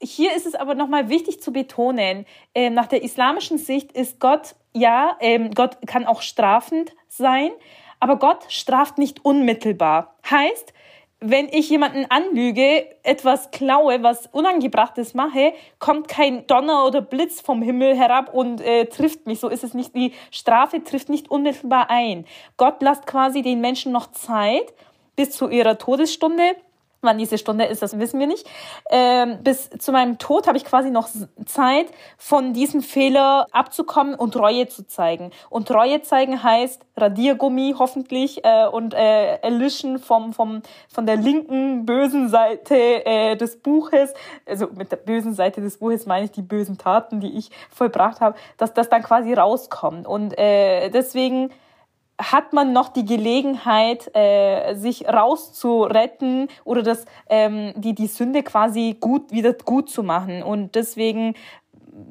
Hier 0.00 0.34
ist 0.34 0.46
es 0.46 0.54
aber 0.54 0.74
nochmal 0.74 1.10
wichtig 1.10 1.42
zu 1.42 1.52
betonen, 1.52 2.24
äh, 2.54 2.70
nach 2.70 2.86
der 2.86 3.02
islamischen 3.02 3.58
Sicht 3.58 3.92
ist 3.92 4.20
Gott, 4.20 4.54
ja, 4.72 5.16
ähm, 5.20 5.50
Gott 5.50 5.76
kann 5.86 6.06
auch 6.06 6.22
strafend 6.22 6.92
sein, 7.08 7.50
aber 8.00 8.16
Gott 8.16 8.44
straft 8.48 8.98
nicht 8.98 9.24
unmittelbar. 9.24 10.14
Heißt, 10.28 10.72
wenn 11.20 11.48
ich 11.48 11.68
jemanden 11.68 12.06
anlüge, 12.08 12.86
etwas 13.02 13.50
klaue, 13.50 14.02
was 14.04 14.26
Unangebrachtes 14.26 15.14
mache, 15.14 15.52
kommt 15.80 16.06
kein 16.06 16.46
Donner 16.46 16.86
oder 16.86 17.00
Blitz 17.00 17.40
vom 17.40 17.60
Himmel 17.60 17.96
herab 17.96 18.32
und 18.32 18.60
äh, 18.60 18.86
trifft 18.86 19.26
mich. 19.26 19.40
So 19.40 19.48
ist 19.48 19.64
es 19.64 19.74
nicht. 19.74 19.96
Die 19.96 20.12
Strafe 20.30 20.84
trifft 20.84 21.08
nicht 21.08 21.28
unmittelbar 21.28 21.90
ein. 21.90 22.24
Gott 22.56 22.80
lässt 22.82 23.06
quasi 23.06 23.42
den 23.42 23.60
Menschen 23.60 23.90
noch 23.90 24.12
Zeit 24.12 24.72
bis 25.16 25.32
zu 25.32 25.48
ihrer 25.48 25.78
Todesstunde 25.78 26.54
Wann 27.00 27.16
diese 27.16 27.38
Stunde 27.38 27.64
ist, 27.64 27.80
das 27.80 27.96
wissen 27.96 28.18
wir 28.18 28.26
nicht. 28.26 28.44
Ähm, 28.90 29.38
bis 29.44 29.70
zu 29.70 29.92
meinem 29.92 30.18
Tod 30.18 30.48
habe 30.48 30.56
ich 30.56 30.64
quasi 30.64 30.90
noch 30.90 31.08
Zeit, 31.46 31.86
von 32.16 32.52
diesem 32.52 32.82
Fehler 32.82 33.46
abzukommen 33.52 34.16
und 34.16 34.34
Reue 34.34 34.66
zu 34.66 34.84
zeigen. 34.84 35.30
Und 35.48 35.70
Reue 35.70 36.02
zeigen 36.02 36.42
heißt 36.42 36.84
Radiergummi 36.96 37.76
hoffentlich 37.78 38.44
äh, 38.44 38.66
und 38.66 38.94
äh, 38.94 39.36
erlischen 39.36 40.00
vom, 40.00 40.32
vom, 40.32 40.62
von 40.88 41.06
der 41.06 41.16
linken 41.16 41.86
bösen 41.86 42.28
Seite 42.30 42.74
äh, 43.06 43.36
des 43.36 43.60
Buches. 43.60 44.12
Also 44.44 44.66
mit 44.74 44.90
der 44.90 44.96
bösen 44.96 45.34
Seite 45.34 45.60
des 45.60 45.78
Buches 45.78 46.04
meine 46.06 46.24
ich 46.24 46.32
die 46.32 46.42
bösen 46.42 46.78
Taten, 46.78 47.20
die 47.20 47.38
ich 47.38 47.50
vollbracht 47.70 48.20
habe, 48.20 48.36
dass 48.56 48.74
das 48.74 48.88
dann 48.88 49.04
quasi 49.04 49.34
rauskommt. 49.34 50.08
Und 50.08 50.36
äh, 50.36 50.90
deswegen 50.90 51.50
hat 52.18 52.52
man 52.52 52.72
noch 52.72 52.88
die 52.88 53.04
Gelegenheit, 53.04 54.10
äh, 54.14 54.74
sich 54.74 55.06
rauszuretten 55.06 56.48
oder 56.64 56.82
das, 56.82 57.04
ähm, 57.28 57.72
die, 57.76 57.94
die 57.94 58.08
Sünde 58.08 58.42
quasi 58.42 58.96
gut, 58.98 59.30
wieder 59.30 59.52
gut 59.52 59.88
zu 59.88 60.02
machen. 60.02 60.42
Und 60.42 60.74
deswegen 60.74 61.34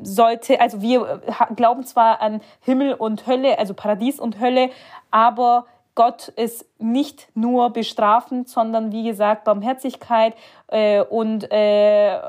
sollte, 0.01 0.59
also 0.61 0.81
wir 0.81 1.21
äh, 1.27 1.53
glauben 1.55 1.83
zwar 1.83 2.21
an 2.21 2.41
Himmel 2.61 2.93
und 2.93 3.27
Hölle, 3.27 3.59
also 3.59 3.73
Paradies 3.73 4.19
und 4.19 4.39
Hölle, 4.39 4.69
aber 5.11 5.65
Gott 5.97 6.27
ist 6.27 6.63
nicht 6.77 7.27
nur 7.33 7.71
bestrafend, 7.71 8.47
sondern 8.47 8.91
wie 8.91 9.03
gesagt 9.03 9.45
Barmherzigkeit 9.45 10.35
äh, 10.67 11.01
und 11.01 11.51
äh, 11.51 12.19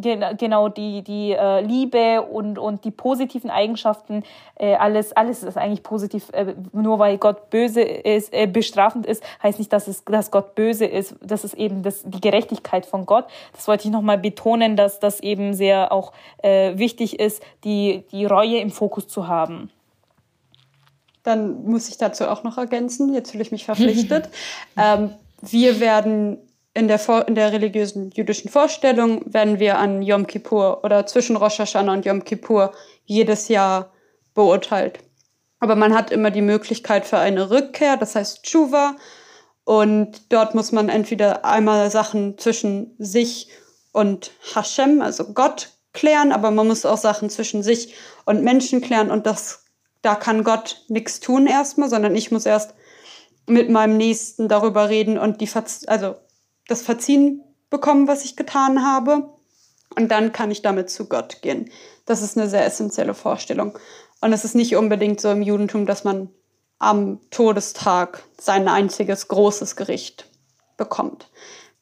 gen 0.00 0.24
genau 0.38 0.68
die, 0.68 1.02
die 1.02 1.32
äh, 1.32 1.60
Liebe 1.60 2.22
und, 2.22 2.56
und 2.56 2.84
die 2.84 2.92
positiven 2.92 3.50
Eigenschaften, 3.50 4.22
äh, 4.54 4.76
alles, 4.76 5.12
alles 5.12 5.42
ist 5.42 5.56
eigentlich 5.56 5.82
positiv. 5.82 6.28
Äh, 6.32 6.54
nur 6.72 7.00
weil 7.00 7.18
Gott 7.18 7.50
böse 7.50 7.82
ist, 7.82 8.32
äh, 8.32 8.46
bestrafend 8.46 9.06
ist, 9.06 9.24
heißt 9.42 9.58
nicht, 9.58 9.72
dass, 9.72 9.88
es, 9.88 10.04
dass 10.04 10.30
Gott 10.30 10.54
böse 10.54 10.84
ist. 10.84 11.16
Das 11.20 11.42
ist 11.42 11.54
eben 11.54 11.82
das, 11.82 12.04
die 12.04 12.20
Gerechtigkeit 12.20 12.86
von 12.86 13.06
Gott. 13.06 13.24
Das 13.54 13.66
wollte 13.66 13.88
ich 13.88 13.92
nochmal 13.92 14.18
betonen, 14.18 14.76
dass 14.76 15.00
das 15.00 15.18
eben 15.18 15.52
sehr 15.52 15.90
auch 15.90 16.12
wichtig 16.42 17.18
ist, 17.18 17.42
die, 17.64 18.04
die 18.12 18.24
Reue 18.24 18.58
im 18.58 18.70
Fokus 18.70 19.08
zu 19.08 19.26
haben. 19.26 19.70
Dann 21.22 21.64
muss 21.64 21.88
ich 21.88 21.98
dazu 21.98 22.28
auch 22.28 22.42
noch 22.44 22.58
ergänzen, 22.58 23.12
jetzt 23.12 23.32
fühle 23.32 23.42
ich 23.42 23.52
mich 23.52 23.64
verpflichtet. 23.64 24.28
ähm, 24.76 25.14
wir 25.42 25.80
werden 25.80 26.38
in 26.74 26.88
der, 26.88 27.00
in 27.26 27.34
der 27.34 27.52
religiösen 27.52 28.10
jüdischen 28.10 28.50
Vorstellung, 28.50 29.22
werden 29.32 29.58
wir 29.58 29.78
an 29.78 30.02
Yom 30.02 30.26
Kippur 30.26 30.84
oder 30.84 31.06
zwischen 31.06 31.36
Rosh 31.36 31.58
Hashanah 31.58 31.92
und 31.92 32.06
Yom 32.06 32.24
Kippur 32.24 32.72
jedes 33.04 33.48
Jahr 33.48 33.92
beurteilt. 34.34 35.00
Aber 35.58 35.76
man 35.76 35.94
hat 35.94 36.10
immer 36.10 36.30
die 36.30 36.42
Möglichkeit 36.42 37.04
für 37.06 37.18
eine 37.18 37.50
Rückkehr, 37.50 37.96
das 37.96 38.14
heißt 38.14 38.44
Tshuva. 38.44 38.96
Und 39.64 40.32
dort 40.32 40.54
muss 40.54 40.72
man 40.72 40.88
entweder 40.88 41.44
einmal 41.44 41.90
Sachen 41.90 42.38
zwischen 42.38 42.94
sich 42.98 43.48
und 43.92 44.30
Hashem, 44.54 45.02
also 45.02 45.32
Gott, 45.32 45.70
klären, 45.92 46.32
aber 46.32 46.50
man 46.50 46.68
muss 46.68 46.86
auch 46.86 46.96
Sachen 46.96 47.30
zwischen 47.30 47.62
sich 47.62 47.94
und 48.24 48.42
Menschen 48.42 48.80
klären. 48.80 49.10
Und 49.10 49.26
das 49.26 49.59
da 50.02 50.14
kann 50.14 50.44
Gott 50.44 50.84
nichts 50.88 51.20
tun 51.20 51.46
erstmal, 51.46 51.88
sondern 51.88 52.14
ich 52.14 52.30
muss 52.30 52.46
erst 52.46 52.74
mit 53.46 53.68
meinem 53.68 53.96
Nächsten 53.96 54.48
darüber 54.48 54.88
reden 54.88 55.18
und 55.18 55.40
die 55.40 55.46
Verz 55.46 55.84
also 55.86 56.14
das 56.68 56.82
Verziehen 56.82 57.42
bekommen, 57.68 58.08
was 58.08 58.24
ich 58.24 58.36
getan 58.36 58.84
habe. 58.84 59.30
Und 59.96 60.08
dann 60.08 60.32
kann 60.32 60.52
ich 60.52 60.62
damit 60.62 60.88
zu 60.88 61.08
Gott 61.08 61.42
gehen. 61.42 61.68
Das 62.06 62.22
ist 62.22 62.38
eine 62.38 62.48
sehr 62.48 62.64
essentielle 62.64 63.14
Vorstellung. 63.14 63.76
Und 64.20 64.32
es 64.32 64.44
ist 64.44 64.54
nicht 64.54 64.76
unbedingt 64.76 65.20
so 65.20 65.30
im 65.30 65.42
Judentum, 65.42 65.84
dass 65.84 66.04
man 66.04 66.30
am 66.78 67.20
Todestag 67.30 68.22
sein 68.38 68.68
einziges 68.68 69.28
großes 69.28 69.76
Gericht 69.76 70.26
bekommt. 70.76 71.28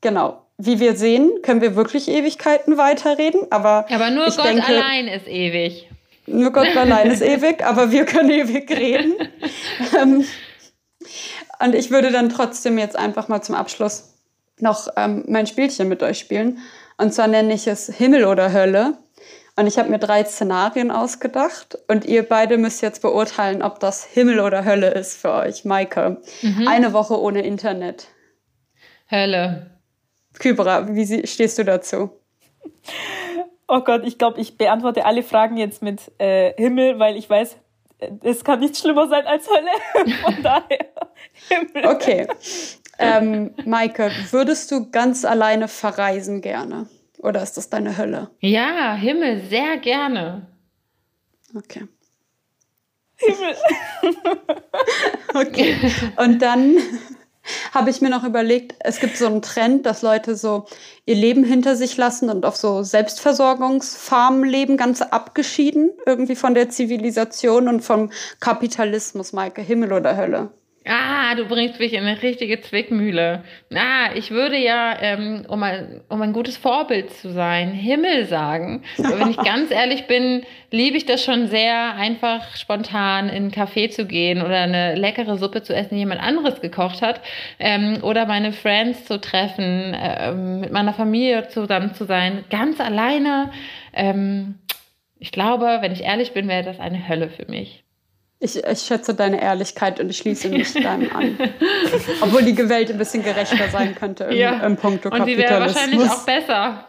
Genau. 0.00 0.46
Wie 0.56 0.80
wir 0.80 0.96
sehen, 0.96 1.30
können 1.42 1.60
wir 1.60 1.76
wirklich 1.76 2.08
Ewigkeiten 2.08 2.78
weiterreden, 2.78 3.42
aber. 3.50 3.86
Aber 3.90 4.10
nur 4.10 4.26
Gott 4.26 4.44
denke, 4.44 4.66
allein 4.66 5.06
ist 5.06 5.28
ewig. 5.28 5.87
Nur 6.30 6.52
Gott 6.52 6.76
allein 6.76 7.10
ist 7.10 7.22
ewig, 7.22 7.64
aber 7.64 7.90
wir 7.90 8.04
können 8.04 8.30
ewig 8.30 8.70
reden. 8.70 9.14
Ähm, 9.98 10.24
und 11.60 11.74
ich 11.74 11.90
würde 11.90 12.10
dann 12.10 12.28
trotzdem 12.28 12.78
jetzt 12.78 12.96
einfach 12.96 13.28
mal 13.28 13.42
zum 13.42 13.54
Abschluss 13.54 14.14
noch 14.60 14.88
ähm, 14.96 15.24
mein 15.28 15.46
Spielchen 15.46 15.88
mit 15.88 16.02
euch 16.02 16.18
spielen. 16.18 16.58
Und 16.96 17.14
zwar 17.14 17.28
nenne 17.28 17.54
ich 17.54 17.66
es 17.66 17.86
Himmel 17.86 18.24
oder 18.24 18.52
Hölle. 18.52 18.98
Und 19.56 19.66
ich 19.66 19.78
habe 19.78 19.88
mir 19.88 19.98
drei 19.98 20.24
Szenarien 20.24 20.92
ausgedacht 20.92 21.76
und 21.88 22.04
ihr 22.04 22.22
beide 22.22 22.58
müsst 22.58 22.80
jetzt 22.80 23.02
beurteilen, 23.02 23.62
ob 23.62 23.80
das 23.80 24.04
Himmel 24.04 24.38
oder 24.38 24.64
Hölle 24.64 24.90
ist 24.90 25.16
für 25.16 25.32
euch. 25.32 25.64
Maike, 25.64 26.22
mhm. 26.42 26.68
eine 26.68 26.92
Woche 26.92 27.20
ohne 27.20 27.42
Internet. 27.42 28.06
Hölle. 29.10 29.78
Kybra, 30.38 30.94
wie 30.94 31.26
stehst 31.26 31.58
du 31.58 31.64
dazu? 31.64 32.10
Oh 33.68 33.80
Gott, 33.80 34.02
ich 34.06 34.16
glaube, 34.16 34.40
ich 34.40 34.56
beantworte 34.56 35.04
alle 35.04 35.22
Fragen 35.22 35.58
jetzt 35.58 35.82
mit 35.82 36.10
äh, 36.18 36.54
Himmel, 36.56 36.98
weil 36.98 37.16
ich 37.16 37.28
weiß, 37.28 37.56
äh, 37.98 38.10
es 38.22 38.42
kann 38.42 38.60
nichts 38.60 38.80
schlimmer 38.80 39.08
sein 39.08 39.26
als 39.26 39.46
Hölle. 39.48 40.14
Von 40.22 40.42
daher 40.42 40.88
Himmel. 41.48 41.86
Okay. 41.86 42.26
ähm, 42.98 43.54
Maike, 43.66 44.10
würdest 44.30 44.70
du 44.70 44.90
ganz 44.90 45.26
alleine 45.26 45.68
verreisen 45.68 46.40
gerne? 46.40 46.88
Oder 47.18 47.42
ist 47.42 47.58
das 47.58 47.68
deine 47.68 47.98
Hölle? 47.98 48.30
Ja, 48.40 48.94
Himmel, 48.94 49.42
sehr 49.42 49.76
gerne. 49.76 50.46
Okay. 51.54 51.86
Himmel. 53.16 53.56
Okay. 55.34 55.76
Und 56.16 56.40
dann 56.40 56.78
habe 57.72 57.90
ich 57.90 58.00
mir 58.00 58.10
noch 58.10 58.24
überlegt, 58.24 58.74
es 58.80 59.00
gibt 59.00 59.16
so 59.16 59.26
einen 59.26 59.42
Trend, 59.42 59.86
dass 59.86 60.02
Leute 60.02 60.36
so 60.36 60.66
ihr 61.06 61.14
Leben 61.14 61.44
hinter 61.44 61.76
sich 61.76 61.96
lassen 61.96 62.30
und 62.30 62.44
auf 62.44 62.56
so 62.56 62.82
Selbstversorgungsfarmen 62.82 64.44
leben, 64.44 64.76
ganz 64.76 65.02
abgeschieden 65.02 65.90
irgendwie 66.06 66.36
von 66.36 66.54
der 66.54 66.68
Zivilisation 66.68 67.68
und 67.68 67.80
vom 67.80 68.10
Kapitalismus, 68.40 69.32
Maike, 69.32 69.62
Himmel 69.62 69.92
oder 69.92 70.16
Hölle. 70.16 70.50
Ah, 70.88 71.34
du 71.34 71.44
bringst 71.44 71.78
mich 71.78 71.92
in 71.92 72.04
eine 72.04 72.22
richtige 72.22 72.60
Zwickmühle. 72.62 73.44
Ah, 73.74 74.10
ich 74.14 74.30
würde 74.30 74.56
ja, 74.56 74.96
ähm, 75.00 75.44
um, 75.46 75.62
ein, 75.62 76.00
um 76.08 76.22
ein 76.22 76.32
gutes 76.32 76.56
Vorbild 76.56 77.12
zu 77.12 77.30
sein, 77.30 77.72
Himmel 77.72 78.24
sagen. 78.24 78.82
Aber 78.98 79.20
wenn 79.20 79.30
ich 79.30 79.36
ganz 79.44 79.70
ehrlich 79.70 80.06
bin, 80.06 80.44
liebe 80.70 80.96
ich 80.96 81.04
das 81.04 81.22
schon 81.22 81.48
sehr, 81.48 81.94
einfach 81.94 82.56
spontan 82.56 83.28
in 83.28 83.36
einen 83.36 83.50
Café 83.50 83.90
zu 83.90 84.06
gehen 84.06 84.40
oder 84.40 84.60
eine 84.60 84.94
leckere 84.94 85.36
Suppe 85.36 85.62
zu 85.62 85.74
essen, 85.74 85.94
die 85.94 86.00
jemand 86.00 86.22
anderes 86.22 86.62
gekocht 86.62 87.02
hat. 87.02 87.20
Ähm, 87.58 87.98
oder 88.02 88.24
meine 88.24 88.52
Friends 88.52 89.04
zu 89.04 89.20
treffen, 89.20 89.94
ähm, 90.00 90.60
mit 90.60 90.72
meiner 90.72 90.94
Familie 90.94 91.48
zusammen 91.48 91.92
zu 91.92 92.04
sein, 92.04 92.44
ganz 92.48 92.80
alleine. 92.80 93.50
Ähm, 93.92 94.54
ich 95.18 95.32
glaube, 95.32 95.78
wenn 95.80 95.92
ich 95.92 96.04
ehrlich 96.04 96.32
bin, 96.32 96.48
wäre 96.48 96.62
das 96.62 96.80
eine 96.80 97.08
Hölle 97.08 97.28
für 97.28 97.44
mich. 97.46 97.84
Ich, 98.40 98.62
ich 98.64 98.80
schätze 98.80 99.14
deine 99.14 99.40
Ehrlichkeit 99.40 99.98
und 99.98 100.10
ich 100.10 100.18
schließe 100.18 100.48
mich 100.48 100.72
deinem 100.74 101.10
an. 101.14 101.36
Obwohl 102.20 102.42
die 102.42 102.56
Welt 102.68 102.90
ein 102.90 102.98
bisschen 102.98 103.24
gerechter 103.24 103.68
sein 103.70 103.94
könnte 103.96 104.24
im, 104.24 104.36
Ja. 104.36 104.64
im 104.64 104.76
Punkto 104.76 105.08
Und 105.08 105.26
die 105.26 105.36
wäre 105.36 105.60
wahrscheinlich 105.60 106.08
auch 106.08 106.24
besser. 106.24 106.84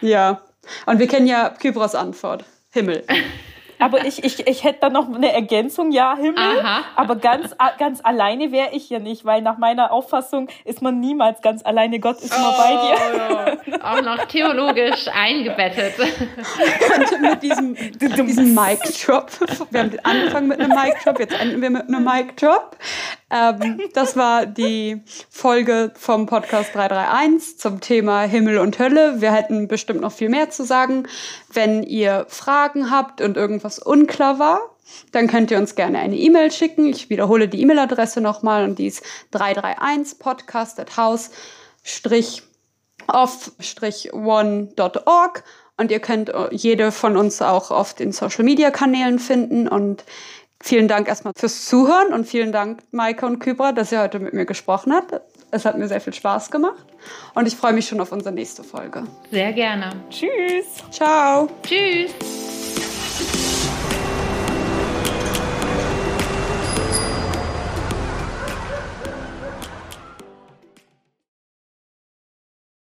Ja. 0.00 0.40
Und 0.86 0.98
wir 0.98 1.06
kennen 1.06 1.26
ja 1.26 1.50
Kybros 1.50 1.94
Antwort. 1.94 2.44
Himmel. 2.72 3.04
Aber 3.80 4.04
ich, 4.04 4.22
ich, 4.24 4.46
ich 4.46 4.64
hätte 4.64 4.80
da 4.82 4.90
noch 4.90 5.12
eine 5.12 5.32
Ergänzung, 5.32 5.90
ja, 5.90 6.16
Himmel. 6.16 6.38
Aha. 6.38 6.82
Aber 6.96 7.16
ganz, 7.16 7.56
ganz 7.78 8.00
alleine 8.02 8.52
wäre 8.52 8.70
ich 8.72 8.90
ja 8.90 8.98
nicht, 8.98 9.24
weil 9.24 9.42
nach 9.42 9.58
meiner 9.58 9.92
Auffassung 9.92 10.48
ist 10.64 10.82
man 10.82 11.00
niemals 11.00 11.40
ganz 11.42 11.64
alleine. 11.64 11.98
Gott 11.98 12.18
ist 12.20 12.34
immer 12.34 12.52
bei 12.52 12.70
dir. 12.70 13.70
Oh. 13.72 13.84
Auch 13.84 14.02
noch 14.02 14.24
theologisch 14.26 15.08
eingebettet. 15.12 15.94
Und 15.98 17.20
mit 17.20 17.42
diesem, 17.42 17.74
diesem 17.74 18.54
Mic-Drop. 18.54 19.30
Wir 19.70 19.80
haben 19.80 19.98
angefangen 20.02 20.48
mit 20.48 20.60
einem 20.60 20.70
Mic-Drop, 20.70 21.18
jetzt 21.18 21.40
enden 21.40 21.62
wir 21.62 21.70
mit 21.70 21.88
einem 21.88 22.04
Mic-Drop. 22.04 22.76
Ähm, 23.30 23.80
das 23.94 24.16
war 24.16 24.46
die 24.46 25.02
Folge 25.30 25.92
vom 25.96 26.26
Podcast 26.26 26.74
331 26.74 27.58
zum 27.58 27.80
Thema 27.80 28.22
Himmel 28.22 28.58
und 28.58 28.78
Hölle. 28.78 29.20
Wir 29.20 29.32
hätten 29.32 29.68
bestimmt 29.68 30.00
noch 30.00 30.12
viel 30.12 30.28
mehr 30.28 30.50
zu 30.50 30.64
sagen. 30.64 31.06
Wenn 31.52 31.82
ihr 31.82 32.26
Fragen 32.28 32.90
habt 32.90 33.20
und 33.20 33.36
irgendwas 33.36 33.78
unklar 33.78 34.38
war, 34.38 34.60
dann 35.12 35.28
könnt 35.28 35.50
ihr 35.50 35.58
uns 35.58 35.74
gerne 35.76 35.98
eine 36.00 36.16
E-Mail 36.16 36.50
schicken. 36.50 36.86
Ich 36.86 37.10
wiederhole 37.10 37.48
die 37.48 37.60
E-Mail-Adresse 37.62 38.20
nochmal 38.20 38.64
und 38.64 38.78
die 38.78 38.86
ist 38.88 39.02
331 39.30 40.18
podcast 40.18 40.80
at 40.80 40.96
house 40.96 41.30
off-one.org 43.06 44.64
und 45.76 45.90
ihr 45.90 46.00
könnt 46.00 46.30
jede 46.50 46.92
von 46.92 47.16
uns 47.16 47.40
auch 47.40 47.70
auf 47.70 47.94
den 47.94 48.12
Social 48.12 48.44
Media 48.44 48.70
Kanälen 48.70 49.18
finden 49.18 49.66
und 49.66 50.04
vielen 50.62 50.88
Dank 50.88 51.08
erstmal 51.08 51.32
fürs 51.36 51.64
Zuhören 51.66 52.12
und 52.12 52.26
vielen 52.26 52.52
Dank 52.52 52.82
Maike 52.90 53.26
und 53.26 53.38
Kybra, 53.38 53.72
dass 53.72 53.92
ihr 53.92 54.00
heute 54.00 54.18
mit 54.18 54.34
mir 54.34 54.46
gesprochen 54.46 54.92
habt. 54.92 55.20
Es 55.50 55.64
hat 55.64 55.78
mir 55.78 55.88
sehr 55.88 56.00
viel 56.00 56.14
Spaß 56.14 56.50
gemacht 56.50 56.84
und 57.34 57.48
ich 57.48 57.56
freue 57.56 57.72
mich 57.72 57.88
schon 57.88 58.00
auf 58.00 58.12
unsere 58.12 58.34
nächste 58.34 58.62
Folge. 58.62 59.04
Sehr 59.30 59.52
gerne. 59.52 59.92
Tschüss. 60.10 60.66
Ciao! 60.90 61.48
Tschüss. 61.62 62.59